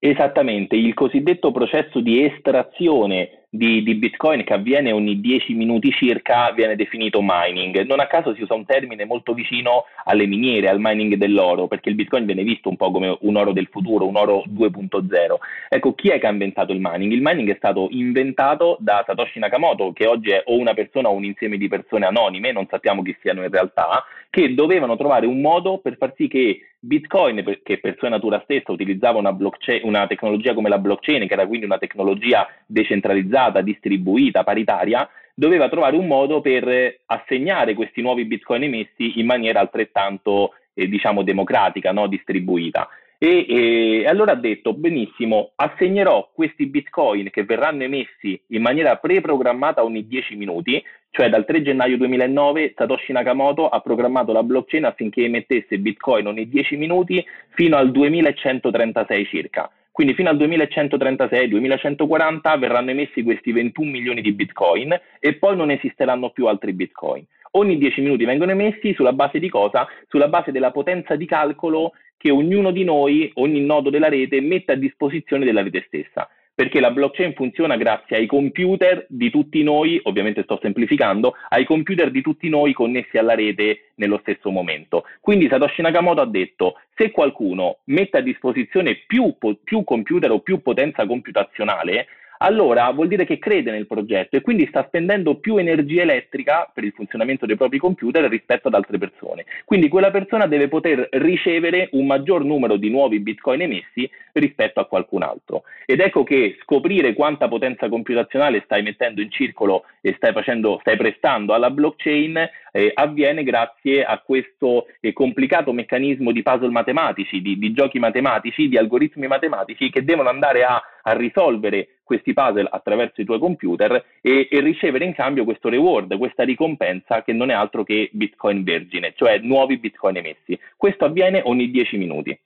Esattamente, 0.00 0.76
il 0.76 0.94
cosiddetto 0.94 1.50
processo 1.50 1.98
di 1.98 2.24
estrazione 2.24 3.46
di, 3.50 3.82
di, 3.82 3.96
Bitcoin 3.96 4.44
che 4.44 4.52
avviene 4.52 4.92
ogni 4.92 5.20
10 5.20 5.54
minuti 5.54 5.90
circa 5.90 6.52
viene 6.52 6.76
definito 6.76 7.18
mining. 7.20 7.84
Non 7.84 7.98
a 7.98 8.06
caso 8.06 8.32
si 8.34 8.42
usa 8.42 8.54
un 8.54 8.64
termine 8.64 9.04
molto 9.06 9.34
vicino 9.34 9.86
alle 10.04 10.26
miniere, 10.26 10.68
al 10.68 10.78
mining 10.78 11.14
dell'oro, 11.14 11.66
perché 11.66 11.88
il 11.88 11.96
Bitcoin 11.96 12.26
viene 12.26 12.44
visto 12.44 12.68
un 12.68 12.76
po' 12.76 12.92
come 12.92 13.16
un 13.22 13.34
oro 13.34 13.52
del 13.52 13.68
futuro, 13.72 14.06
un 14.06 14.14
oro 14.14 14.44
2.0. 14.46 15.34
Ecco, 15.68 15.94
chi 15.94 16.10
è 16.10 16.20
che 16.20 16.26
ha 16.28 16.30
inventato 16.30 16.72
il 16.72 16.80
mining? 16.80 17.10
Il 17.10 17.22
mining 17.22 17.50
è 17.50 17.56
stato 17.56 17.88
inventato 17.90 18.76
da 18.78 19.02
Satoshi 19.04 19.40
Nakamoto, 19.40 19.92
che 19.92 20.06
oggi 20.06 20.30
è 20.30 20.42
o 20.44 20.56
una 20.56 20.74
persona 20.74 21.08
o 21.08 21.14
un 21.14 21.24
insieme 21.24 21.56
di 21.56 21.66
persone 21.66 22.06
anonime, 22.06 22.52
non 22.52 22.68
sappiamo 22.68 23.02
chi 23.02 23.16
siano 23.20 23.42
in 23.42 23.50
realtà, 23.50 24.04
che 24.30 24.54
dovevano 24.54 24.96
trovare 24.96 25.26
un 25.26 25.40
modo 25.40 25.78
per 25.78 25.96
far 25.96 26.12
sì 26.16 26.28
che 26.28 26.60
Bitcoin, 26.80 27.58
che 27.64 27.78
per 27.78 27.96
sua 27.98 28.08
natura 28.08 28.40
stessa 28.44 28.70
utilizzava 28.70 29.18
una, 29.18 29.36
una 29.82 30.06
tecnologia 30.06 30.54
come 30.54 30.68
la 30.68 30.78
blockchain, 30.78 31.26
che 31.26 31.32
era 31.32 31.46
quindi 31.46 31.66
una 31.66 31.78
tecnologia 31.78 32.46
decentralizzata, 32.66 33.62
distribuita, 33.62 34.44
paritaria, 34.44 35.08
doveva 35.34 35.68
trovare 35.68 35.96
un 35.96 36.06
modo 36.06 36.40
per 36.40 37.00
assegnare 37.06 37.74
questi 37.74 38.00
nuovi 38.00 38.24
bitcoin 38.24 38.64
emessi 38.64 39.18
in 39.18 39.26
maniera 39.26 39.60
altrettanto, 39.60 40.54
eh, 40.74 40.88
diciamo, 40.88 41.22
democratica, 41.22 41.92
no? 41.92 42.06
distribuita. 42.06 42.88
E, 43.20 43.46
e, 43.48 44.06
allora 44.06 44.30
ha 44.32 44.36
detto, 44.36 44.74
benissimo, 44.74 45.50
assegnerò 45.56 46.30
questi 46.32 46.66
bitcoin 46.66 47.30
che 47.30 47.42
verranno 47.42 47.82
emessi 47.82 48.40
in 48.48 48.62
maniera 48.62 48.94
preprogrammata 48.94 49.82
ogni 49.82 50.06
10 50.06 50.36
minuti, 50.36 50.80
cioè 51.10 51.28
dal 51.28 51.44
3 51.44 51.62
gennaio 51.62 51.96
2009 51.96 52.74
Satoshi 52.76 53.10
Nakamoto 53.10 53.68
ha 53.68 53.80
programmato 53.80 54.32
la 54.32 54.44
blockchain 54.44 54.84
affinché 54.84 55.24
emettesse 55.24 55.78
bitcoin 55.78 56.28
ogni 56.28 56.48
10 56.48 56.76
minuti 56.76 57.26
fino 57.48 57.76
al 57.76 57.90
2136 57.90 59.26
circa. 59.26 59.68
Quindi 59.90 60.14
fino 60.14 60.30
al 60.30 60.36
2136-2140 60.36 62.56
verranno 62.56 62.90
emessi 62.90 63.24
questi 63.24 63.50
21 63.50 63.90
milioni 63.90 64.20
di 64.20 64.30
bitcoin 64.30 64.96
e 65.18 65.34
poi 65.34 65.56
non 65.56 65.72
esisteranno 65.72 66.30
più 66.30 66.46
altri 66.46 66.72
bitcoin. 66.72 67.24
Ogni 67.52 67.78
10 67.78 68.00
minuti 68.00 68.24
vengono 68.24 68.50
emessi 68.50 68.94
sulla 68.94 69.12
base 69.12 69.38
di 69.38 69.48
cosa? 69.48 69.86
Sulla 70.08 70.28
base 70.28 70.52
della 70.52 70.70
potenza 70.70 71.16
di 71.16 71.26
calcolo 71.26 71.92
che 72.16 72.30
ognuno 72.30 72.70
di 72.70 72.84
noi, 72.84 73.30
ogni 73.34 73.60
nodo 73.60 73.90
della 73.90 74.08
rete, 74.08 74.40
mette 74.40 74.72
a 74.72 74.76
disposizione 74.76 75.44
della 75.44 75.62
rete 75.62 75.84
stessa 75.86 76.28
perché 76.58 76.80
la 76.80 76.90
blockchain 76.90 77.34
funziona 77.34 77.76
grazie 77.76 78.16
ai 78.16 78.26
computer 78.26 79.06
di 79.08 79.30
tutti 79.30 79.62
noi, 79.62 80.00
ovviamente 80.02 80.42
sto 80.42 80.58
semplificando, 80.60 81.34
ai 81.50 81.64
computer 81.64 82.10
di 82.10 82.20
tutti 82.20 82.48
noi 82.48 82.72
connessi 82.72 83.16
alla 83.16 83.36
rete 83.36 83.92
nello 83.94 84.18
stesso 84.22 84.50
momento. 84.50 85.04
Quindi 85.20 85.46
Satoshi 85.46 85.82
Nakamoto 85.82 86.20
ha 86.20 86.26
detto, 86.26 86.74
se 86.96 87.12
qualcuno 87.12 87.78
mette 87.84 88.18
a 88.18 88.22
disposizione 88.22 89.04
più, 89.06 89.36
più 89.62 89.84
computer 89.84 90.32
o 90.32 90.40
più 90.40 90.60
potenza 90.60 91.06
computazionale, 91.06 92.08
allora 92.38 92.90
vuol 92.90 93.08
dire 93.08 93.24
che 93.24 93.38
crede 93.38 93.70
nel 93.70 93.86
progetto 93.86 94.36
e 94.36 94.40
quindi 94.40 94.66
sta 94.66 94.84
spendendo 94.86 95.36
più 95.36 95.56
energia 95.56 96.02
elettrica 96.02 96.70
per 96.72 96.84
il 96.84 96.92
funzionamento 96.92 97.46
dei 97.46 97.56
propri 97.56 97.78
computer 97.78 98.24
rispetto 98.24 98.68
ad 98.68 98.74
altre 98.74 98.98
persone. 98.98 99.44
Quindi 99.64 99.88
quella 99.88 100.10
persona 100.10 100.46
deve 100.46 100.68
poter 100.68 101.08
ricevere 101.12 101.88
un 101.92 102.06
maggior 102.06 102.44
numero 102.44 102.76
di 102.76 102.90
nuovi 102.90 103.20
bitcoin 103.20 103.62
emessi 103.62 104.08
rispetto 104.32 104.80
a 104.80 104.86
qualcun 104.86 105.22
altro. 105.22 105.62
Ed 105.86 106.00
ecco 106.00 106.22
che 106.22 106.56
scoprire 106.62 107.14
quanta 107.14 107.48
potenza 107.48 107.88
computazionale 107.88 108.62
stai 108.64 108.82
mettendo 108.82 109.20
in 109.20 109.30
circolo 109.30 109.84
e 110.00 110.14
stai, 110.16 110.32
facendo, 110.32 110.78
stai 110.80 110.96
prestando 110.96 111.54
alla 111.54 111.70
blockchain 111.70 112.48
eh, 112.72 112.90
avviene 112.94 113.42
grazie 113.42 114.04
a 114.04 114.18
questo 114.18 114.86
eh, 115.00 115.12
complicato 115.12 115.72
meccanismo 115.72 116.32
di 116.32 116.42
puzzle 116.42 116.70
matematici, 116.70 117.40
di, 117.40 117.58
di, 117.58 117.72
giochi 117.72 117.98
matematici, 117.98 118.68
di 118.68 118.76
algoritmi 118.76 119.26
matematici 119.26 119.90
che 119.90 120.04
devono 120.04 120.28
andare 120.28 120.64
a, 120.64 120.80
a 121.02 121.12
risolvere 121.12 121.97
questi 122.08 122.32
puzzle 122.32 122.66
attraverso 122.70 123.20
i 123.20 123.26
tuoi 123.26 123.38
computer 123.38 124.02
e, 124.22 124.48
e, 124.50 124.60
ricevere 124.60 125.04
in 125.04 125.12
cambio 125.12 125.44
questo 125.44 125.68
reward, 125.68 126.16
questa 126.16 126.42
ricompensa 126.42 127.22
che 127.22 127.34
non 127.34 127.50
è 127.50 127.52
altro 127.52 127.84
che 127.84 128.08
Bitcoin 128.12 128.64
vergine, 128.64 129.12
cioè 129.14 129.38
nuovi 129.40 129.76
Bitcoin 129.76 130.16
emessi. 130.16 130.58
Questo 130.74 131.04
avviene 131.04 131.42
ogni 131.44 131.70
10 131.70 131.98
minuti. 131.98 132.40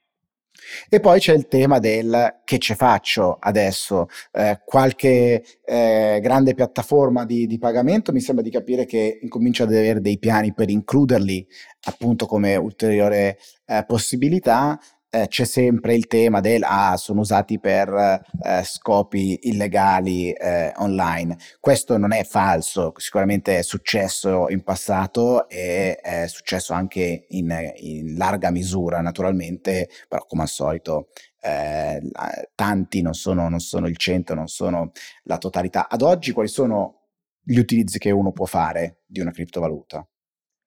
E 0.89 0.99
poi 0.99 1.19
c'è 1.19 1.33
il 1.33 1.47
tema 1.47 1.79
del 1.79 2.41
che 2.43 2.59
ce 2.59 2.75
faccio 2.75 3.37
adesso, 3.39 4.07
eh, 4.33 4.59
qualche 4.65 5.43
eh, 5.65 6.19
grande 6.21 6.53
piattaforma 6.53 7.25
di, 7.25 7.47
di, 7.47 7.57
pagamento 7.57 8.11
mi 8.11 8.19
sembra 8.19 8.43
di 8.43 8.51
capire 8.51 8.85
che 8.85 9.19
incomincia 9.21 9.63
ad 9.63 9.69
avere 9.69 9.99
dei 9.99 10.19
piani 10.19 10.53
per 10.53 10.69
includerli 10.69 11.47
appunto 11.85 12.25
come 12.25 12.55
ulteriore 12.55 13.37
eh, 13.65 13.83
possibilità 13.87 14.79
eh, 15.13 15.27
c'è 15.27 15.45
sempre 15.45 15.93
il 15.93 16.07
tema 16.07 16.39
del 16.39 16.63
ah, 16.63 16.97
sono 16.97 17.19
usati 17.19 17.59
per 17.59 17.87
eh, 17.93 18.63
scopi 18.63 19.41
illegali 19.43 20.31
eh, 20.31 20.73
online. 20.77 21.37
Questo 21.59 21.97
non 21.97 22.13
è 22.13 22.23
falso, 22.23 22.93
sicuramente 22.95 23.59
è 23.59 23.61
successo 23.61 24.49
in 24.49 24.63
passato 24.63 25.47
e 25.49 25.97
è 25.97 26.25
successo 26.25 26.73
anche 26.73 27.27
in, 27.29 27.55
in 27.75 28.15
larga 28.17 28.49
misura, 28.49 29.01
naturalmente, 29.01 29.87
però 30.07 30.25
come 30.25 30.41
al 30.41 30.47
solito 30.47 31.09
eh, 31.41 32.01
tanti 32.55 33.01
non 33.03 33.13
sono, 33.13 33.47
non 33.49 33.59
sono 33.59 33.87
il 33.87 33.97
centro, 33.97 34.33
non 34.33 34.47
sono 34.47 34.91
la 35.25 35.37
totalità. 35.37 35.89
Ad 35.89 36.01
oggi 36.01 36.31
quali 36.31 36.49
sono 36.49 37.01
gli 37.43 37.59
utilizzi 37.59 37.99
che 37.99 38.09
uno 38.09 38.31
può 38.31 38.45
fare 38.45 39.01
di 39.05 39.19
una 39.19 39.31
criptovaluta? 39.31 40.07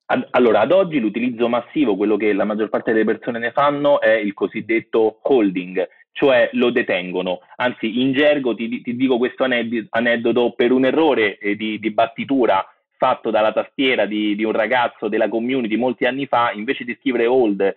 Ad, 0.09 0.29
allora, 0.31 0.61
ad 0.61 0.71
oggi 0.71 1.01
l'utilizzo 1.01 1.49
massivo, 1.49 1.97
quello 1.97 2.17
che 2.17 2.33
la 2.33 2.45
maggior 2.45 2.69
parte 2.69 2.93
delle 2.93 3.05
persone 3.05 3.39
ne 3.39 3.51
fanno, 3.51 4.01
è 4.01 4.13
il 4.13 4.35
cosiddetto 4.35 5.19
holding, 5.23 5.89
cioè 6.13 6.49
lo 6.53 6.71
detengono. 6.71 7.41
Anzi, 7.57 8.01
in 8.01 8.13
gergo 8.13 8.55
ti, 8.55 8.83
ti 8.83 8.95
dico 8.95 9.19
questo 9.19 9.45
aneddoto, 9.45 10.53
per 10.53 10.71
un 10.71 10.85
errore 10.85 11.39
eh, 11.39 11.57
di, 11.57 11.79
di, 11.81 11.91
battitura 11.91 12.65
fatto 12.97 13.31
dalla 13.31 13.53
tastiera 13.53 14.07
di, 14.07 14.37
di, 14.37 14.45
un 14.45 14.53
ragazzo 14.53 15.09
della 15.09 15.29
community 15.29 15.77
molti 15.77 16.05
anni 16.05 16.27
fa, 16.27 16.53
invece 16.53 16.85
di 16.85 16.97
scrivere 17.01 17.27
hold, 17.27 17.61
eh, 17.61 17.77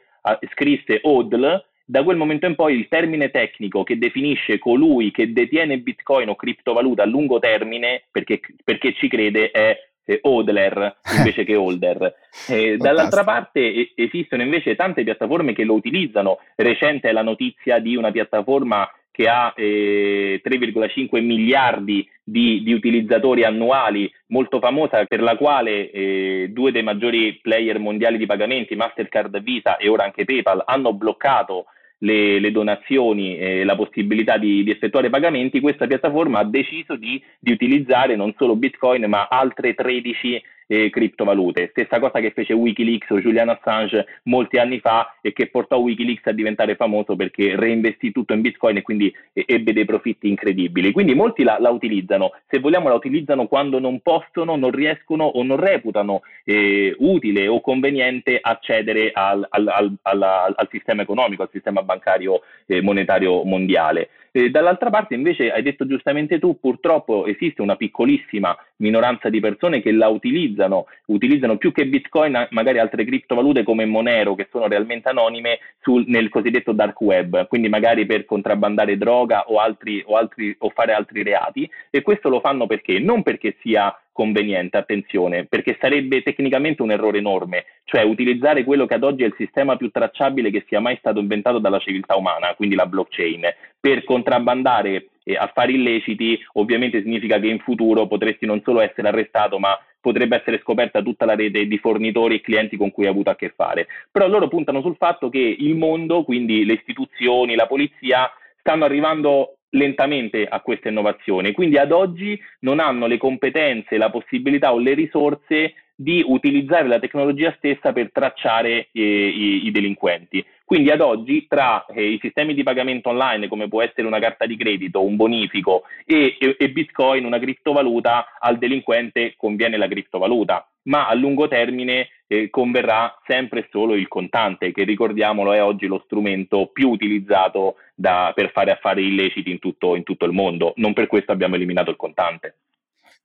scrisse 0.53 0.99
hodl, 1.01 1.65
da 1.83 2.03
quel 2.03 2.17
momento 2.17 2.45
in 2.45 2.53
poi 2.53 2.75
il 2.75 2.87
termine 2.87 3.31
tecnico 3.31 3.81
che 3.81 3.97
definisce 3.97 4.59
colui 4.59 5.09
che 5.09 5.33
detiene 5.33 5.79
bitcoin 5.79 6.29
o 6.29 6.35
criptovaluta 6.35 7.01
a 7.01 7.07
lungo 7.07 7.39
termine, 7.39 8.03
perché, 8.11 8.39
perché 8.63 8.93
ci 8.93 9.07
crede, 9.07 9.49
è 9.49 9.88
eh, 10.05 10.19
Hodler 10.23 10.97
invece 11.17 11.43
che 11.43 11.55
Holder. 11.55 12.15
Eh, 12.47 12.77
dall'altra 12.77 13.23
parte 13.23 13.91
esistono 13.95 14.41
invece 14.41 14.75
tante 14.75 15.03
piattaforme 15.03 15.53
che 15.53 15.63
lo 15.63 15.73
utilizzano. 15.73 16.39
Recente 16.55 17.09
è 17.09 17.11
la 17.11 17.21
notizia 17.21 17.79
di 17.79 17.95
una 17.95 18.11
piattaforma 18.11 18.89
che 19.11 19.27
ha 19.27 19.53
eh, 19.55 20.41
3,5 20.41 21.21
miliardi 21.21 22.07
di, 22.23 22.63
di, 22.63 22.71
utilizzatori 22.71 23.43
annuali, 23.43 24.09
molto 24.27 24.59
famosa, 24.59 25.03
per 25.03 25.21
la 25.21 25.35
quale 25.35 25.91
eh, 25.91 26.47
due 26.51 26.71
dei 26.71 26.83
maggiori 26.83 27.37
player 27.41 27.79
mondiali 27.79 28.17
di 28.17 28.25
pagamenti, 28.25 28.75
Mastercard 28.75 29.41
Visa 29.41 29.75
e 29.75 29.89
ora 29.89 30.05
anche 30.05 30.23
PayPal, 30.23 30.63
hanno 30.65 30.93
bloccato 30.93 31.65
le, 31.99 32.39
le 32.39 32.51
donazioni 32.51 33.37
e 33.37 33.63
la 33.63 33.75
possibilità 33.75 34.37
di, 34.37 34.63
di, 34.63 34.71
effettuare 34.71 35.09
pagamenti, 35.09 35.59
questa 35.59 35.87
piattaforma 35.87 36.39
ha 36.39 36.45
deciso 36.45 36.95
di, 36.95 37.21
di, 37.39 37.51
utilizzare 37.51 38.15
non 38.15 38.33
solo 38.37 38.55
Bitcoin 38.55 39.05
ma 39.05 39.27
altre 39.29 39.73
13 39.73 40.41
eh, 40.69 40.91
criptovalute. 40.91 41.69
Stessa 41.71 41.99
cosa 41.99 42.19
che 42.19 42.29
fece 42.29 42.53
Wikileaks 42.53 43.09
o 43.09 43.19
Julian 43.19 43.49
Assange 43.49 44.05
molti 44.23 44.57
anni 44.57 44.79
fa 44.79 45.15
e 45.19 45.33
che 45.33 45.47
portò 45.47 45.77
Wikileaks 45.77 46.27
a 46.27 46.31
diventare 46.31 46.75
famoso 46.75 47.15
perché 47.15 47.55
reinvestì 47.55 48.11
tutto 48.11 48.33
in 48.33 48.41
Bitcoin 48.41 48.77
e 48.77 48.81
quindi 48.83 49.11
ebbe 49.33 49.73
dei 49.73 49.85
profitti 49.85 50.29
incredibili. 50.29 50.91
Quindi 50.91 51.15
molti 51.15 51.43
la, 51.43 51.57
la, 51.59 51.71
utilizzano, 51.71 52.33
se 52.47 52.59
vogliamo 52.59 52.87
la 52.87 52.93
utilizzano 52.93 53.47
quando 53.47 53.79
non 53.79 53.99
possono, 54.01 54.55
non 54.55 54.69
riescono 54.69 55.25
o 55.25 55.41
non 55.41 55.57
reputano 55.57 56.21
eh, 56.43 56.95
utile 56.99 57.47
o 57.47 57.61
conveniente 57.61 58.37
accedere 58.39 59.09
al, 59.11 59.45
al, 59.49 59.97
al, 60.03 60.23
al, 60.55 60.67
sistema 60.69 61.01
economico, 61.01 61.41
al 61.41 61.49
sistema 61.51 61.81
bancario 61.81 62.41
eh, 62.67 62.81
monetario 62.81 63.43
mondiale. 63.43 64.09
Eh, 64.31 64.49
dall'altra 64.49 64.89
parte 64.89 65.15
invece 65.15 65.51
hai 65.51 65.61
detto 65.61 65.85
giustamente 65.85 66.39
tu, 66.39 66.59
purtroppo 66.59 67.25
esiste 67.25 67.61
una 67.61 67.75
piccolissima 67.75 68.55
minoranza 68.77 69.29
di 69.29 69.39
persone 69.39 69.81
che 69.81 69.91
la 69.91 70.07
utilizzano, 70.07 70.85
utilizzano 71.07 71.57
più 71.57 71.71
che 71.71 71.87
Bitcoin 71.87 72.47
magari 72.51 72.79
altre 72.79 73.05
criptovalute 73.05 73.63
come 73.63 73.85
Monero 73.85 74.35
che 74.35 74.47
sono 74.51 74.67
realmente 74.67 75.09
anonime 75.09 75.59
sul, 75.81 76.03
nel 76.07 76.29
cosiddetto 76.29 76.71
dark 76.71 76.99
web, 77.01 77.47
quindi 77.47 77.69
magari 77.69 78.05
per 78.05 78.25
contrabbandare 78.25 78.97
droga 78.97 79.45
o, 79.47 79.59
altri, 79.59 80.03
o, 80.05 80.15
altri, 80.15 80.55
o 80.59 80.69
fare 80.69 80.93
altri 80.93 81.23
reati 81.23 81.69
e 81.89 82.01
questo 82.01 82.29
lo 82.29 82.39
fanno 82.39 82.67
perché? 82.67 82.99
Non 82.99 83.23
perché 83.23 83.55
sia 83.61 83.93
conveniente, 84.19 84.75
attenzione, 84.75 85.45
perché 85.45 85.77
sarebbe 85.79 86.21
tecnicamente 86.21 86.81
un 86.81 86.91
errore 86.91 87.19
enorme, 87.19 87.63
cioè 87.85 88.03
utilizzare 88.03 88.65
quello 88.65 88.85
che 88.85 88.95
ad 88.95 89.03
oggi 89.05 89.23
è 89.23 89.27
il 89.27 89.35
sistema 89.37 89.77
più 89.77 89.91
tracciabile 89.91 90.51
che 90.51 90.65
sia 90.67 90.81
mai 90.81 90.97
stato 90.97 91.21
inventato 91.21 91.57
dalla 91.59 91.79
civiltà 91.79 92.17
umana, 92.17 92.53
quindi 92.55 92.75
la 92.75 92.85
blockchain, 92.85 93.43
per 93.79 94.03
contrabbandare 94.03 95.07
eh, 95.23 95.37
affari 95.37 95.75
illeciti, 95.75 96.37
ovviamente 96.55 97.01
significa 97.01 97.39
che 97.39 97.47
in 97.47 97.59
futuro 97.59 98.07
potresti 98.07 98.45
non 98.45 98.61
solo 98.61 98.81
essere 98.81 99.07
arrestato, 99.07 99.57
ma 99.57 99.79
potrebbe 100.01 100.35
essere 100.35 100.59
scoperta 100.59 101.01
tutta 101.01 101.23
la 101.23 101.35
rete 101.35 101.65
di 101.65 101.77
fornitori 101.77 102.35
e 102.35 102.41
clienti 102.41 102.75
con 102.75 102.91
cui 102.91 103.05
hai 103.05 103.11
avuto 103.11 103.29
a 103.29 103.37
che 103.37 103.53
fare. 103.55 103.87
Però 104.11 104.27
loro 104.27 104.49
puntano 104.49 104.81
sul 104.81 104.97
fatto 104.97 105.29
che 105.29 105.39
il 105.39 105.75
mondo, 105.77 106.25
quindi 106.25 106.65
le 106.65 106.73
istituzioni, 106.73 107.55
la 107.55 107.67
polizia, 107.67 108.29
stanno 108.59 108.83
arrivando 108.83 109.58
lentamente 109.71 110.45
a 110.45 110.61
queste 110.61 110.89
innovazioni, 110.89 111.51
quindi 111.51 111.77
ad 111.77 111.91
oggi 111.91 112.39
non 112.61 112.79
hanno 112.79 113.05
le 113.05 113.17
competenze, 113.17 113.97
la 113.97 114.09
possibilità 114.09 114.73
o 114.73 114.79
le 114.79 114.93
risorse 114.93 115.73
di 115.99 116.23
utilizzare 116.25 116.87
la 116.87 116.97
tecnologia 116.97 117.53
stessa 117.57 117.91
per 117.91 118.11
tracciare 118.13 118.87
eh, 118.93 119.01
i, 119.01 119.65
i, 119.65 119.71
delinquenti. 119.71 120.45
Quindi 120.63 120.91
ad 120.91 121.01
oggi 121.01 121.45
tra 121.45 121.85
eh, 121.87 122.11
i 122.11 122.19
sistemi 122.21 122.53
di 122.53 122.63
pagamento 122.63 123.09
online, 123.09 123.49
come 123.49 123.67
può 123.67 123.81
essere 123.81 124.07
una 124.07 124.19
carta 124.19 124.45
di 124.45 124.55
credito, 124.55 125.03
un 125.03 125.17
bonifico 125.17 125.83
e, 126.05 126.37
e, 126.39 126.55
e 126.57 126.69
Bitcoin, 126.69 127.25
una 127.25 127.37
criptovaluta, 127.37 128.37
al 128.39 128.57
delinquente 128.57 129.33
conviene 129.35 129.75
la 129.75 129.89
criptovaluta, 129.89 130.65
ma 130.83 131.07
a 131.07 131.13
lungo 131.13 131.47
termine 131.47 132.09
eh, 132.27 132.49
converrà 132.49 133.19
sempre 133.25 133.61
e 133.61 133.67
solo 133.71 133.95
il 133.95 134.07
contante, 134.07 134.71
che 134.71 134.83
ricordiamolo 134.83 135.51
è 135.53 135.63
oggi 135.63 135.87
lo 135.87 136.01
strumento 136.05 136.67
più 136.67 136.89
utilizzato 136.89 137.75
da, 137.95 138.31
per 138.35 138.51
fare 138.51 138.71
affari 138.71 139.07
illeciti 139.07 139.51
in 139.51 139.59
tutto, 139.59 139.95
in 139.95 140.03
tutto 140.03 140.25
il 140.25 140.31
mondo. 140.31 140.73
Non 140.77 140.93
per 140.93 141.07
questo 141.07 141.31
abbiamo 141.31 141.55
eliminato 141.55 141.89
il 141.89 141.97
contante. 141.97 142.55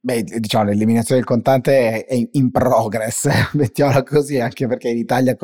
Beh, 0.07 0.23
diciamo, 0.23 0.65
l'eliminazione 0.65 1.23
del 1.23 1.27
contante 1.27 2.05
è 2.05 2.29
in 2.33 2.51
progress, 2.51 3.27
mettiamola 3.57 4.03
così, 4.03 4.39
anche 4.39 4.67
perché 4.67 4.91
in 4.91 4.99
Italia 4.99 5.35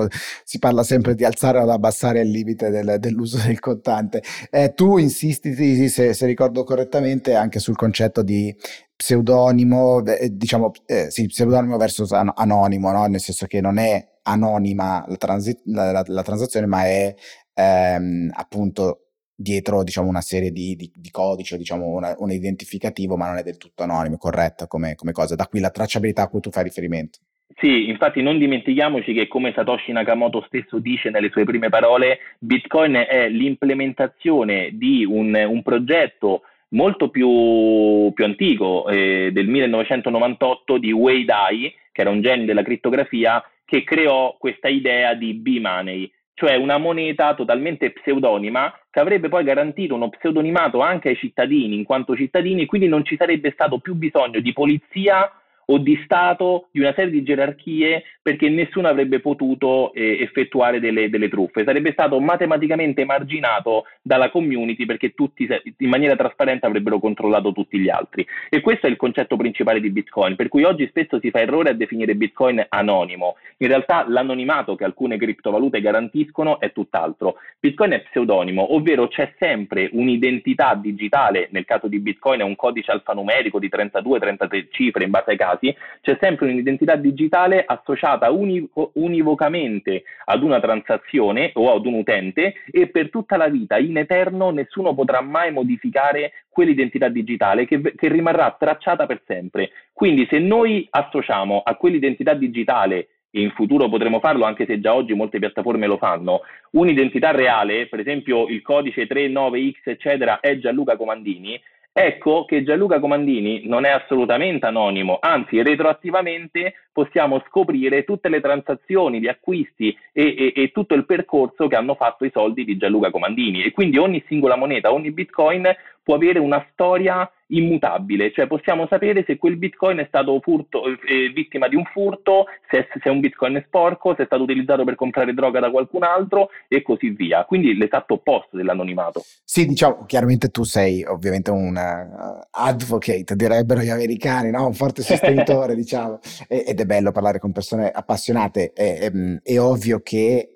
si 0.45 0.59
parla 0.59 0.83
sempre 0.83 1.15
di 1.15 1.25
alzare 1.25 1.57
o 1.61 1.63
ad 1.63 1.71
abbassare 1.71 2.21
il 2.21 2.29
limite 2.29 2.69
del, 2.69 2.97
dell'uso 2.99 3.39
del 3.39 3.59
contante. 3.59 4.23
Eh, 4.51 4.75
tu 4.75 4.99
insisti, 4.99 5.89
se, 5.89 6.13
se, 6.13 6.27
ricordo 6.27 6.63
correttamente, 6.65 7.35
anche 7.35 7.59
sul 7.59 7.75
concetto 7.75 8.23
di 8.23 8.55
pseudonimo, 8.95 10.05
eh, 10.05 10.29
diciamo, 10.37 10.73
eh, 10.85 11.11
sì, 11.11 11.25
pseudonimo 11.25 11.79
versus 11.79 12.13
an- 12.13 12.33
anonimo, 12.35 12.93
no? 12.93 13.07
nel 13.07 13.21
senso 13.21 13.47
che 13.47 13.63
non 13.63 13.79
è 13.79 14.07
anonima 14.25 15.07
la, 15.09 15.17
transi- 15.17 15.59
la, 15.65 15.91
la, 15.91 16.03
la 16.07 16.23
transazione, 16.23 16.67
ma 16.67 16.85
è 16.85 17.15
ehm, 17.55 18.31
appunto 18.35 19.10
dietro 19.41 19.83
diciamo, 19.83 20.09
una 20.09 20.21
serie 20.21 20.51
di, 20.51 20.77
di, 20.77 20.91
di 20.95 21.11
codici, 21.11 21.57
diciamo, 21.57 21.87
una, 21.87 22.15
un 22.19 22.31
identificativo, 22.31 23.17
ma 23.17 23.29
non 23.29 23.39
è 23.39 23.43
del 23.43 23.57
tutto 23.57 23.83
anonimo, 23.83 24.19
corretto 24.19 24.67
come, 24.67 24.95
come 24.95 25.13
cosa. 25.13 25.35
Da 25.35 25.47
qui 25.47 25.61
la 25.61 25.71
tracciabilità 25.71 26.23
a 26.23 26.29
cui 26.29 26.41
tu 26.41 26.51
fai 26.51 26.65
riferimento. 26.65 27.19
Sì, 27.57 27.89
infatti 27.89 28.23
non 28.23 28.39
dimentichiamoci 28.39 29.13
che 29.13 29.29
come 29.29 29.53
Satoshi 29.55 29.93
Nakamoto 29.93 30.45
stesso 30.47 30.79
dice 30.79 31.11
nelle 31.11 31.31
sue 31.31 31.45
prime 31.45 31.69
parole, 31.69 32.19
Bitcoin 32.39 32.95
è 32.95 33.29
l'implementazione 33.29 34.71
di 34.73 35.05
un, 35.05 35.35
un 35.35 35.63
progetto 35.63 36.43
molto 36.71 37.09
più, 37.11 38.13
più 38.15 38.25
antico, 38.25 38.89
eh, 38.89 39.31
del 39.33 39.47
1998, 39.49 40.79
di 40.79 40.93
Wei 40.93 41.25
Dai, 41.25 41.75
che 41.91 42.01
era 42.03 42.11
un 42.11 42.23
genio 42.23 42.47
della 42.47 42.63
crittografia, 42.63 43.43
che 43.65 43.85
creò 43.85 44.37
questa 44.39 44.69
idea 44.69 45.15
di 45.15 45.35
B-Money, 45.35 46.11
cioè 46.35 46.57
una 46.57 46.79
moneta 46.79 47.35
totalmente 47.35 47.91
pseudonima 47.91 48.73
che 48.91 49.01
avrebbe 49.01 49.29
poi 49.29 49.45
garantito 49.45 49.95
uno 49.95 50.09
pseudonimato 50.09 50.81
anche 50.81 51.11
ai 51.11 51.17
cittadini 51.17 51.77
in 51.77 51.85
quanto 51.85 52.17
cittadini, 52.17 52.67
quindi 52.67 52.89
non 52.89 53.05
ci 53.05 53.17
sarebbe 53.17 53.53
stato 53.53 53.79
più 53.79 53.95
bisogno 53.95 54.41
di 54.41 54.53
polizia 54.53 55.33
o 55.71 55.79
di 55.79 55.99
Stato, 56.05 56.69
di 56.73 56.81
una 56.81 56.93
serie 56.95 57.11
di 57.11 57.23
gerarchie, 57.23 58.05
perché 58.21 58.49
nessuno 58.49 58.89
avrebbe 58.89 59.21
potuto 59.21 59.93
eh, 59.95 60.19
effettuare 60.21 60.81
delle, 60.81 61.09
delle, 61.09 61.29
truffe. 61.29 61.65
Sarebbe 61.65 61.93
stato 61.93 62.19
matematicamente 62.21 63.05
marginato 63.05 63.85
dalla 64.03 64.31
community 64.31 64.85
perché 64.85 65.15
tutti 65.15 65.49
in 65.79 65.89
maniera 65.89 66.17
trasparente 66.17 66.67
avrebbero 66.67 66.99
controllato 66.99 67.53
tutti 67.53 67.79
gli 67.79 67.89
altri. 67.89 68.27
E 68.49 68.61
questo 68.61 68.87
è 68.87 68.91
il 68.91 68.97
concetto 68.97 69.37
principale 69.37 69.81
di 69.81 69.91
Bitcoin, 69.91 70.37
per 70.37 70.49
cui 70.49 70.65
oggi 70.65 70.87
spesso 70.89 71.19
si 71.21 71.31
fa 71.31 71.41
errore 71.41 71.71
a 71.71 71.75
definire 71.75 72.15
Bitcoin 72.15 72.65
anonimo. 72.69 73.37
In 73.59 73.69
realtà 73.69 74.05
l'anonimato 74.09 74.75
che 74.75 74.85
alcune 74.85 75.17
criptovalute 75.19 75.81
garantiscono 75.81 76.61
è 76.61 76.73
tutt'altro. 76.73 77.37
Bitcoin 77.59 77.93
è 77.93 78.01
pseudonimo, 78.03 78.75
ovvero 78.75 79.09
c'è 79.09 79.35
sempre 79.39 79.89
un'identità 79.93 80.75
digitale, 80.75 81.49
nel 81.53 81.65
caso 81.65 81.87
di 81.87 82.01
Bitcoin 82.01 82.41
è 82.41 82.45
un 82.45 82.57
codice 82.57 82.91
alfanumerico 82.91 83.59
di 83.59 83.69
32-33 83.69 84.67
cifre 84.71 85.05
in 85.05 85.11
base 85.11 85.31
ai 85.31 85.37
casi, 85.37 85.60
dati, 85.61 85.77
c'è 86.01 86.17
sempre 86.19 86.51
un'identità 86.51 86.97
digitale 86.97 87.63
associata 87.65 88.31
univo, 88.31 88.93
univocamente 88.95 90.05
ad 90.25 90.43
una 90.43 90.59
transazione 90.59 91.51
o 91.55 91.75
ad 91.75 91.85
un 91.85 91.95
utente 91.95 92.55
e 92.71 92.89
per 92.89 93.11
tutta 93.11 93.37
la 93.37 93.49
vita, 93.49 93.79
in 93.79 93.99
eterno, 93.99 94.51
nessuno 94.51 94.95
potrà 94.95 95.21
mai 95.21 95.53
modificare 95.53 96.33
quell'identità 96.49 97.09
digitale 97.09 97.67
che, 97.67 97.81
che 97.81 98.09
rimarrà 98.09 98.57
tracciata 98.59 99.07
per 99.07 99.23
sempre. 99.27 99.71
Quindi 99.93 100.27
se 100.29 100.39
noi 100.39 100.87
associamo 100.91 101.61
a 101.63 101.77
quell'identità 101.77 102.35
digitale 102.35 103.09
e 103.33 103.43
in 103.43 103.51
futuro 103.53 103.89
potremo 103.89 104.19
farlo 104.19 104.45
anche 104.45 104.67
se 104.67 104.81
già 104.81 104.93
oggi 104.93 105.15
molte 105.15 105.39
piattaforme 105.39 105.87
lo 105.87 105.99
fanno, 105.99 106.41
un'identità 106.73 107.31
reale, 107.31 107.87
per 107.87 108.01
esempio 108.01 108.49
il 108.49 108.61
codice 108.61 109.07
39X 109.07 109.75
eccetera 109.85 110.41
è 110.41 110.59
Gianluca 110.59 110.97
Comandini, 110.97 111.61
Ecco 111.93 112.45
che 112.45 112.63
Gianluca 112.63 113.01
Comandini 113.01 113.63
non 113.67 113.85
è 113.85 113.91
assolutamente 113.91 114.65
anonimo, 114.65 115.19
anzi 115.21 115.61
retroattivamente 115.61 116.75
possiamo 116.93 117.43
scoprire 117.49 118.05
tutte 118.05 118.29
le 118.29 118.41
transazioni, 118.41 119.21
gli 119.21 119.27
acquisti 119.27 119.97
e, 120.13 120.35
e, 120.37 120.53
e, 120.55 120.71
tutto 120.71 120.95
il 120.95 121.05
percorso 121.05 121.67
che 121.67 121.75
hanno 121.75 121.97
fatto 121.97 122.25
i 122.25 122.31
soldi 122.33 122.65
di 122.65 122.77
Gianluca 122.77 123.11
Comandini. 123.11 123.65
E 123.65 123.73
quindi 123.73 123.99
ogni 123.99 124.23
singola 124.29 124.55
moneta, 124.55 124.93
ogni 124.93 125.11
bitcoin 125.11 125.69
può 126.03 126.15
avere 126.15 126.39
una 126.39 126.65
storia 126.71 127.29
immutabile, 127.51 128.33
cioè 128.33 128.47
possiamo 128.47 128.87
sapere 128.89 129.25
se 129.27 129.37
quel 129.37 129.57
bitcoin 129.57 129.99
è 129.99 130.07
stato 130.09 130.39
furto, 130.41 130.85
eh, 130.87 131.31
vittima 131.35 131.69
di 131.69 131.77
un 131.77 131.85
furto, 131.85 132.47
se, 132.69 132.87
se, 132.93 133.01
è 133.03 133.09
un 133.09 133.21
bitcoin 133.21 133.57
è 133.57 133.65
sporco, 133.67 134.15
se 134.15 134.23
è 134.23 134.27
stato 134.27 134.43
utilizzato 134.43 134.85
per 134.85 134.95
comprare 134.95 135.35
droga 135.35 135.61
da 135.61 135.71
qualcun 135.71 136.03
altro 136.03 136.51
e 136.69 136.83
così 136.83 137.11
via. 137.11 137.45
Quindi 137.45 137.77
l'esatto 137.77 138.15
opposto 138.15 138.57
dell'anonimato. 138.57 139.23
Sì, 139.45 139.67
diciamo, 139.67 140.05
chiaramente 140.07 140.49
tu 140.51 140.65
sei 140.65 141.05
ovviamente 141.05 141.51
un 141.51 141.75
uh, 141.77 142.47
advocate, 142.51 143.35
direbbero 143.35 143.81
gli 143.81 143.91
americani, 143.91 144.51
no? 144.51 144.67
un 144.67 144.75
forte 144.75 145.03
sostenitore, 145.03 145.75
diciamo, 145.77 146.21
e, 146.49 146.65
ed 146.69 146.81
è 146.81 146.85
bello 146.85 147.13
parlare 147.13 147.39
con 147.39 147.53
persone 147.53 147.91
appassionate. 147.91 148.73
È, 148.73 148.99
è, 148.99 149.13
è 149.43 149.59
ovvio 149.59 150.01
che 150.01 150.55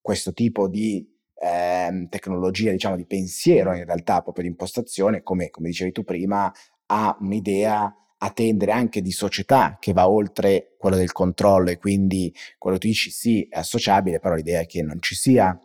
questo 0.00 0.32
tipo 0.32 0.68
di 0.68 1.11
ehm, 1.42 2.08
tecnologia, 2.08 2.70
diciamo, 2.70 2.96
di 2.96 3.04
pensiero 3.04 3.74
in 3.74 3.84
realtà, 3.84 4.22
proprio 4.22 4.44
di 4.44 4.50
impostazione, 4.50 5.22
come, 5.22 5.50
come 5.50 5.68
dicevi 5.68 5.90
tu 5.90 6.04
prima, 6.04 6.52
ha 6.86 7.16
un'idea 7.20 7.96
a 8.24 8.30
tendere 8.30 8.70
anche 8.70 9.02
di 9.02 9.10
società 9.10 9.78
che 9.80 9.92
va 9.92 10.08
oltre 10.08 10.74
quello 10.78 10.94
del 10.94 11.10
controllo 11.10 11.70
e 11.70 11.78
quindi 11.78 12.32
quello 12.56 12.78
tu 12.78 12.86
dici 12.86 13.10
sì 13.10 13.46
è 13.50 13.58
associabile, 13.58 14.20
però 14.20 14.36
l'idea 14.36 14.60
è 14.60 14.66
che 14.66 14.82
non 14.82 14.98
ci 15.00 15.16
sia 15.16 15.58